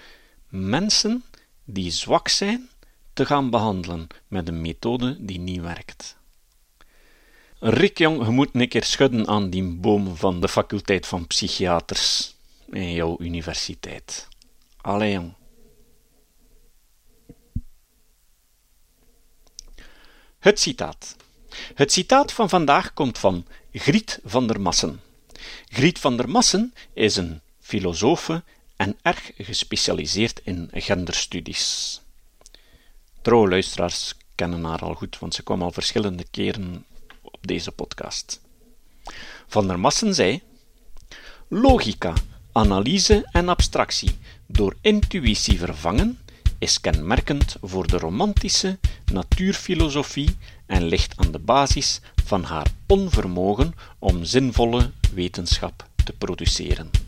mensen 0.48 1.24
die 1.64 1.90
zwak 1.90 2.28
zijn, 2.28 2.68
te 3.12 3.26
gaan 3.26 3.50
behandelen 3.50 4.06
met 4.28 4.48
een 4.48 4.60
methode 4.60 5.16
die 5.24 5.38
niet 5.38 5.60
werkt. 5.60 6.17
Rick 7.60 7.98
Jong, 7.98 8.24
je 8.24 8.30
moet 8.30 8.48
een 8.52 8.68
keer 8.68 8.84
schudden 8.84 9.26
aan 9.26 9.50
die 9.50 9.62
boom 9.62 10.16
van 10.16 10.40
de 10.40 10.48
faculteit 10.48 11.06
van 11.06 11.26
psychiaters 11.26 12.34
in 12.70 12.92
jouw 12.92 13.16
universiteit. 13.20 14.28
Allee. 14.80 15.32
Het 20.38 20.60
citaat. 20.60 21.16
Het 21.74 21.92
citaat 21.92 22.32
van 22.32 22.48
vandaag 22.48 22.94
komt 22.94 23.18
van 23.18 23.46
Griet 23.72 24.20
van 24.24 24.46
der 24.46 24.60
Massen. 24.60 25.00
Griet 25.68 25.98
van 25.98 26.16
der 26.16 26.28
Massen 26.28 26.74
is 26.92 27.16
een 27.16 27.40
filosofe 27.60 28.42
en 28.76 28.98
erg 29.02 29.30
gespecialiseerd 29.36 30.40
in 30.44 30.70
genderstudies. 30.72 32.00
Trouwe 33.22 33.48
luisteraars 33.48 34.14
kennen 34.34 34.64
haar 34.64 34.80
al 34.80 34.94
goed, 34.94 35.18
want 35.18 35.34
ze 35.34 35.42
kwam 35.42 35.62
al 35.62 35.72
verschillende 35.72 36.24
keren 36.30 36.86
deze 37.40 37.70
podcast. 37.70 38.40
Van 39.46 39.66
der 39.66 39.78
Massen 39.78 40.14
zei: 40.14 40.42
Logica, 41.48 42.14
analyse 42.52 43.28
en 43.32 43.48
abstractie 43.48 44.18
door 44.46 44.76
intuïtie 44.80 45.58
vervangen 45.58 46.18
is 46.58 46.80
kenmerkend 46.80 47.56
voor 47.62 47.86
de 47.86 47.98
romantische 47.98 48.78
natuurfilosofie 49.12 50.36
en 50.66 50.84
ligt 50.84 51.16
aan 51.16 51.32
de 51.32 51.38
basis 51.38 52.00
van 52.24 52.42
haar 52.42 52.66
onvermogen 52.86 53.74
om 53.98 54.24
zinvolle 54.24 54.90
wetenschap 55.14 55.88
te 56.04 56.12
produceren. 56.12 57.07